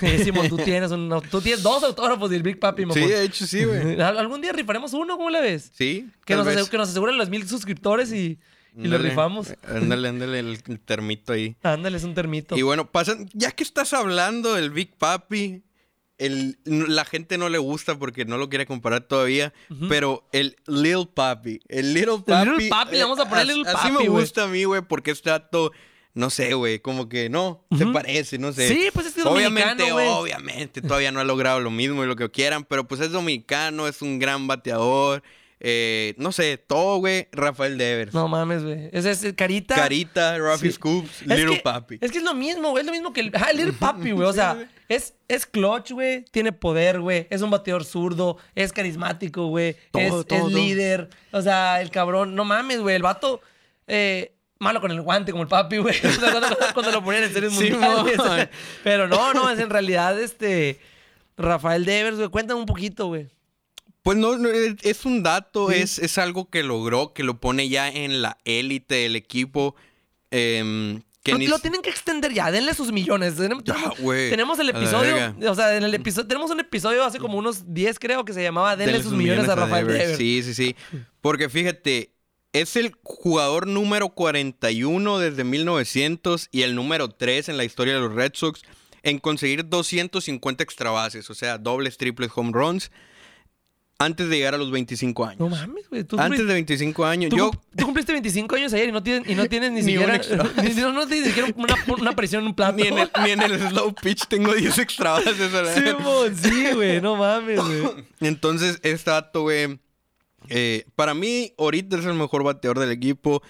[0.00, 0.18] güey.
[0.24, 3.02] Simón, tú tienes, un, tú tienes dos autógrafos del Big Papi, mamón.
[3.02, 3.92] Sí, de hecho sí, güey.
[4.00, 5.70] Al- Algún día rifaremos uno, ¿cómo le ves?
[5.74, 6.08] Sí.
[6.24, 8.38] Que nos, que nos aseguren los mil suscriptores y,
[8.76, 9.54] y lo rifamos.
[9.68, 11.56] Ándale, ándale, el el termito ahí.
[11.62, 12.56] Ándale, es un termito.
[12.56, 15.62] Y bueno, pasan, ya que estás hablando del Big Papi,
[16.18, 19.52] el, la gente no le gusta porque no lo quiere comparar todavía,
[19.88, 22.50] pero el Lil Papi, el Little Papi.
[22.50, 24.22] Little Papi, le vamos a poner as- Little Así Papi, me güey.
[24.22, 25.72] gusta a mí, güey, porque este dato
[26.14, 28.68] no sé, güey, como que no, se parece, no sé.
[28.68, 32.06] Sí, pues es que es Obviamente, dominicano, obviamente, todavía no ha logrado lo mismo y
[32.06, 35.22] lo que quieran, pero pues es dominicano, es un gran bateador.
[35.66, 38.12] eh, no sé, todo, güey, Rafael Devers.
[38.12, 38.90] No mames, güey.
[38.92, 39.74] Ese es carita.
[39.74, 40.72] Carita, Rafi Sí.
[40.72, 41.98] Scoops, Es Little que- Papi.
[42.02, 42.82] Es que es lo mismo, güey.
[42.82, 43.32] Es lo mismo que el.
[43.34, 44.28] Ah, Little Papi, güey.
[44.28, 46.24] O sea, es, es clutch, güey.
[46.30, 47.26] Tiene poder, güey.
[47.30, 48.36] Es un bateador zurdo.
[48.54, 49.70] Es carismático, güey.
[49.94, 51.08] Es, todo, es líder.
[51.32, 52.34] O sea, el cabrón.
[52.34, 52.96] No mames, güey.
[52.96, 53.40] El vato.
[53.86, 55.94] eh, malo con el guante, como el papi, güey.
[56.20, 58.16] Cuando, cuando lo ponían en series Sí, mundiales.
[58.18, 58.48] mon.
[58.82, 59.50] Pero no, no.
[59.50, 60.80] Es en realidad este.
[61.36, 62.28] Rafael Devers, güey.
[62.28, 63.28] Cuéntame un poquito, güey.
[64.02, 65.76] Pues no, no, es, es un dato, Sí.
[65.80, 69.74] es, es algo que logró, que lo pone ya en la élite del equipo.
[70.30, 73.36] que Lo, ni lo s- tienen que extender ya, denle sus millones.
[73.36, 77.02] Tenemos, Ya, tenemos- güey, tenemos el episodio, o sea, en el episodio, tenemos un episodio
[77.02, 80.18] hace como unos 10 creo que se llamaba Denle, sus, millones, a Rafael Devers.
[80.18, 80.76] Sí, sí, sí.
[81.22, 82.12] Porque fíjate,
[82.54, 88.00] es el jugador número 41 desde 1900 y el número 3 en la historia de
[88.00, 88.62] los Red Sox
[89.02, 92.90] en conseguir 250 extra bases, o sea, dobles, triples, home runs,
[93.98, 95.40] antes de llegar a los 25 años.
[95.40, 96.04] No mames, güey.
[96.16, 97.30] Antes de 25 años.
[97.30, 99.92] tú Yo, tú cumpliste 25 años ayer y no tienes, y no tienes ni, Ni
[99.92, 100.16] siquiera.
[100.16, 100.44] extra.
[100.62, 102.76] ni, no, no tienes ni siquiera una, una aparición en un plato.
[102.76, 105.36] ni en, el, ni en el slow pitch tengo 10 extra bases.
[105.74, 107.00] Sí, mon, sí, güey.
[107.00, 108.06] No mames, güey.
[108.20, 109.78] Entonces, este dato, güey,
[110.48, 113.42] eh, para mí, ahorita es el mejor bateador del equipo.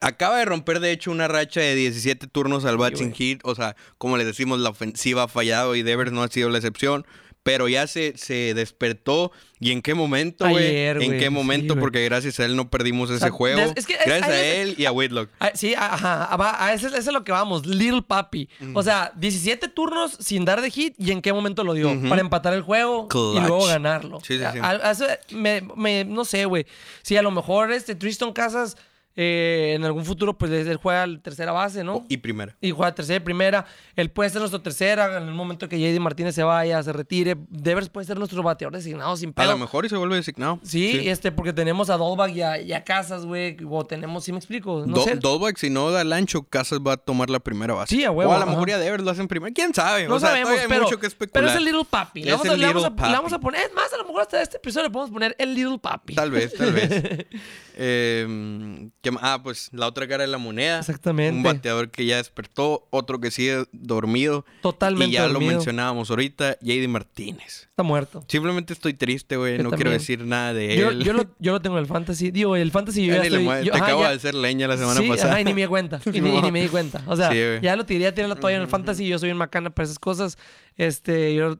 [0.00, 3.40] Acaba de romper, de hecho, una racha de 17 turnos al bat sin hit.
[3.44, 6.58] O sea, como les decimos, la ofensiva ha fallado y Devers no ha sido la
[6.58, 7.06] excepción.
[7.46, 9.30] Pero ya se, se despertó.
[9.60, 10.66] ¿Y en qué momento, güey?
[10.88, 11.78] ¿En qué sí, momento?
[11.78, 13.72] Porque gracias a él no perdimos ese sea, juego.
[13.76, 15.30] es que gracias a él y a Whitlock.
[15.38, 18.48] Ah, Sí, ajá, a eso, eso es lo que vamos, Little Papi.
[18.58, 18.76] Mm.
[18.76, 21.96] O sea, 17 turnos sin dar de hit y en qué momento lo dio.
[22.08, 23.36] Para empatar el juego Clutch.
[23.36, 24.20] y luego ganarlo.
[24.24, 25.34] Sí, sí, sí.
[25.36, 26.66] Me, me- no sé, güey.
[27.02, 28.76] Si a lo mejor este Tristan Casas
[29.16, 32.04] eh, en algún futuro, pues él juega la tercera base, ¿no?
[32.08, 32.54] Y primera.
[32.60, 33.64] Y juega tercera y primera.
[33.96, 37.36] Él puede ser nuestro tercera en el momento que JD Martínez se vaya, se retire.
[37.48, 39.52] Devers puede ser nuestro bateador designado sin A pedo.
[39.52, 40.60] lo mejor y se vuelve designado.
[40.62, 43.56] Sí, este, porque tenemos a Dolbach y a, y a Casas, güey.
[43.68, 44.84] O tenemos, ¿sí me explico?
[44.86, 45.16] No Do- sé.
[45.16, 47.96] Dolbach, si no da el ancho, Casas va a tomar la primera base.
[47.96, 49.52] Sí, a huevo, O a lo mejor ya Devers lo hacen primero.
[49.54, 50.06] ¿Quién sabe?
[50.08, 51.32] No o sea, sabemos, hay pero, mucho que especular.
[51.32, 52.22] pero es el Little Papi.
[52.22, 54.22] Le vamos, a, le vamos a- le vamos a poner, es más, a lo mejor
[54.22, 56.14] hasta este episodio le podemos poner el Little Papi.
[56.14, 57.26] Tal vez, tal vez.
[57.78, 60.80] Eh, ¿qué ma- ah, pues la otra cara de la moneda.
[60.80, 61.36] Exactamente.
[61.36, 64.44] Un bateador que ya despertó, otro que sigue dormido.
[64.62, 65.40] Totalmente Y ya dormido.
[65.40, 67.68] lo mencionábamos ahorita, JD Martínez.
[67.70, 68.24] Está muerto.
[68.26, 69.58] Simplemente estoy triste, güey.
[69.58, 71.04] No quiero decir nada de Yo, él.
[71.04, 72.30] yo, lo, yo lo tengo en el fantasy.
[72.32, 73.44] Digo, el fantasy yo Ya ya estoy...
[73.44, 75.30] yo- Te ajá, acabo ya- de hacer leña la semana sí, pasada.
[75.32, 76.00] ajá, y ni me di cuenta.
[76.12, 77.02] Y ni, y ni me di cuenta.
[77.06, 79.06] O sea, Sí, ya lo tiré, tiré la toalla en el fantasy.
[79.06, 80.36] Yo soy un macana para esas cosas.
[80.76, 81.58] Este, yo...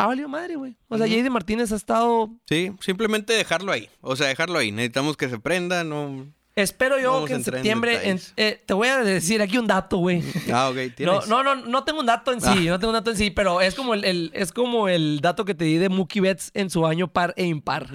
[0.00, 0.76] Ha valido madre, güey.
[0.88, 2.30] O sea, JD Martínez ha estado...
[2.48, 3.88] Sí, simplemente dejarlo ahí.
[4.00, 4.70] O sea, dejarlo ahí.
[4.70, 6.26] Necesitamos que se prenda, no...
[6.62, 8.08] Espero yo Vamos que en septiembre...
[8.10, 10.22] en- eh, te voy a decir aquí un dato, güey.
[10.52, 10.76] Ah, ok.
[10.76, 11.28] No, ¿tienes?
[11.28, 12.70] no, no, no tengo un dato en sí, Ah.
[12.70, 15.44] no tengo un dato en sí, pero es como el, el- es como el dato
[15.44, 17.86] que te di de Mookie Betts en su año par e impar.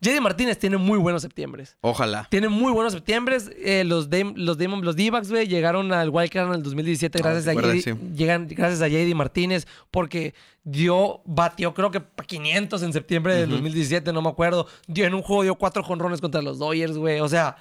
[0.00, 1.76] JD Martínez tiene muy buenos septiembres.
[1.80, 2.26] Ojalá.
[2.30, 3.50] Tiene muy buenos septiembres.
[3.58, 7.44] Eh, los los Damon- los D-backs, güey, llegaron al Wildcard en el 2017 Ah, gracias,
[7.44, 7.74] ¿te a?
[7.80, 7.94] JD, Sí.
[8.14, 13.50] llegan, gracias a JD Martínez porque dio, batió creo que pa' 500 en septiembre del
[13.50, 14.66] 2017, no me acuerdo.
[14.86, 17.20] Dio en un juego, dio cuatro jonrones contra los Dodgers, güey.
[17.20, 17.56] O sea,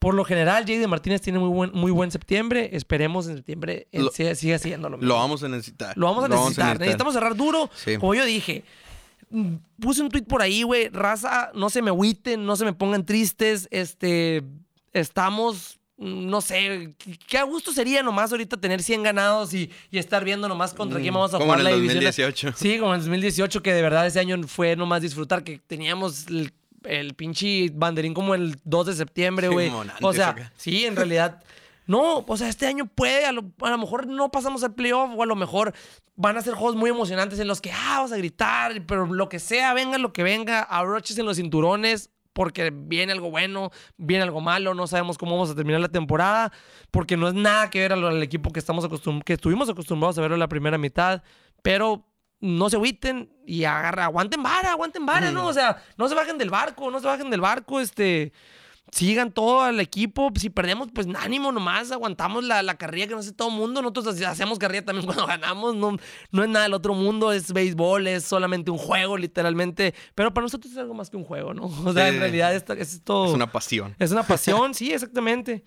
[0.00, 2.70] por lo general, JD Martínez tiene muy buen, muy buen septiembre.
[2.72, 5.08] Esperemos en septiembre él Lo- siga, siga siendo lo mismo.
[5.08, 5.96] Lo vamos a necesitar.
[5.96, 6.78] Lo vamos a necesitar.
[6.80, 7.70] Necesitamos cerrar duro.
[7.74, 7.96] Sí.
[7.98, 8.64] Como yo dije,
[9.30, 10.88] mm, puse un tweet por ahí, güey.
[10.88, 13.68] Raza, no se me agüiten, no se me pongan tristes.
[13.70, 14.42] Este,
[14.94, 16.94] estamos, mm, no sé,
[17.28, 21.00] qué- a gusto sería nomás ahorita tener 100 ganados y, y estar viendo nomás contra
[21.00, 22.04] quién vamos a Mm, como jugar en la el división.
[22.04, 22.52] 2018.
[22.56, 26.26] Sí, como en el 2018, que de verdad ese año fue nomás disfrutar, que teníamos
[26.28, 26.52] el,
[26.84, 29.70] el pinche banderín como el 2 de septiembre, güey.
[30.02, 30.52] o sea, acá.
[30.56, 31.42] sí, en realidad.
[31.86, 35.10] No, o sea, este año puede, a lo, a lo mejor no pasamos al playoff,
[35.16, 35.74] o a lo mejor
[36.14, 39.28] van a ser juegos muy emocionantes en los que, ah, vamos a gritar, pero lo
[39.28, 44.22] que sea, venga lo que venga, abroches en los cinturones, porque viene algo bueno, viene
[44.22, 46.52] algo malo, no sabemos cómo vamos a terminar la temporada,
[46.92, 50.16] porque no es nada que ver al, al equipo que, estamos acostum- que estuvimos acostumbrados
[50.18, 51.22] a verlo en la primera mitad,
[51.62, 52.06] pero
[52.40, 55.46] no se agüiten y agarra, aguanten vara, aguanten vara, ¿no?
[55.46, 58.32] O sea, no se bajen del barco, no se bajen del barco, este
[58.92, 60.32] sigan todo al equipo.
[60.34, 63.82] Si perdemos, pues ánimo nomás, aguantamos la, la carrilla que no hace todo el mundo.
[63.82, 65.76] Nosotros hace- hacemos carrilla también cuando ganamos.
[65.76, 65.96] No,
[66.32, 69.94] no es nada del otro mundo, es béisbol, es solamente un juego, literalmente.
[70.16, 71.64] Pero para nosotros es algo más que un juego, ¿no?
[71.84, 72.14] O sea, Sí.
[72.14, 73.94] en realidad esto, esto Es una pasión.
[74.00, 75.62] es una pasión, sí, exactamente.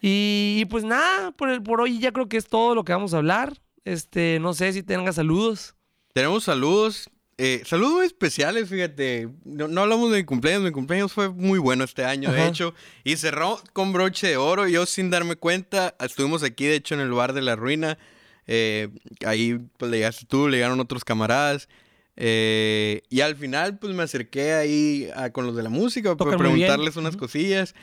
[0.00, 2.92] Y, y pues nada, por, el- por hoy ya creo que es todo lo que
[2.92, 3.52] vamos a hablar.
[3.84, 5.73] Este, no sé si tenga saludos.
[6.14, 7.10] Tenemos saludos.
[7.38, 9.28] Eh, saludos especiales, fíjate.
[9.44, 10.62] No, hablamos de mi cumpleaños.
[10.62, 12.72] Mi cumpleaños fue muy bueno este año, de hecho.
[13.02, 14.68] Y cerró con broche de oro.
[14.68, 17.98] Yo sin darme cuenta, estuvimos aquí, de hecho, en el bar de la ruina.
[18.46, 18.90] Eh,
[19.26, 21.68] ahí pues le llegaste tú, le llegaron otros camaradas.
[22.14, 26.94] Eh, y al final, pues me acerqué ahí con los de la música para preguntarles
[26.94, 27.74] unas cosillas.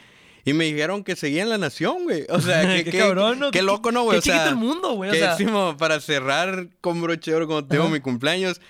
[0.46, 2.26] Y me dijeron que seguían la nación, güey.
[2.30, 3.52] O sea, que, qué, cabrón, ¿no?
[3.52, 4.20] Qué, loco, ¿no, güey?
[4.20, 5.12] o sea, el mundo, güey.
[5.12, 5.38] O sea...
[5.78, 8.62] para cerrar con broche de oro cuando tengo mi cumpleaños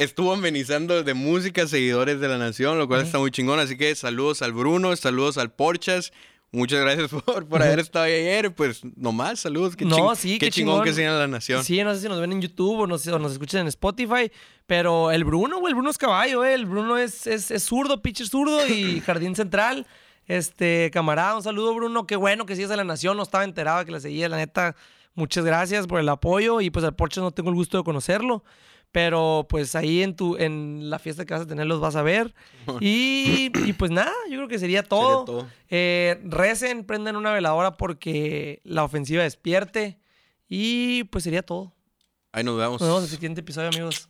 [0.00, 3.60] estuvo amenizando de música seguidores de la nación, lo cual está muy chingón.
[3.60, 6.12] Así que saludos al Bruno, saludos al Porchas.
[6.52, 8.52] Muchas gracias por, por haber estado ahí ayer.
[8.52, 9.76] Pues nomás, saludos.
[9.76, 11.62] Qué, no, sí, qué, chingón, que sigan la nación.
[11.64, 14.32] Sí, no sé si nos ven en YouTube o nos, nos escuchan en Spotify.
[14.66, 16.54] Pero el Bruno, güey, el Bruno es caballo, eh.
[16.54, 19.86] El Bruno es, es, es zurdo, pitcher zurdo y jardín central.
[20.30, 22.06] Este, camarada, un saludo, Bruno.
[22.06, 23.16] Qué bueno que sigues a la nación.
[23.16, 24.76] No estaba enterado que la seguía, la neta.
[25.14, 26.60] Muchas gracias por el apoyo.
[26.60, 28.44] Y pues al Porchas no tengo el gusto de conocerlo.
[28.92, 32.02] Pero pues ahí en tu en la fiesta que vas a tener los vas a
[32.02, 32.32] ver.
[32.78, 35.48] Y, pues nada, yo creo que sería todo.
[35.68, 39.98] Eh, recen, prendan una veladora porque la ofensiva despierte.
[40.48, 41.72] Y pues sería todo.
[42.30, 42.80] Ahí nos vemos.
[42.80, 44.08] Nos vemos en el siguiente episodio, amigos.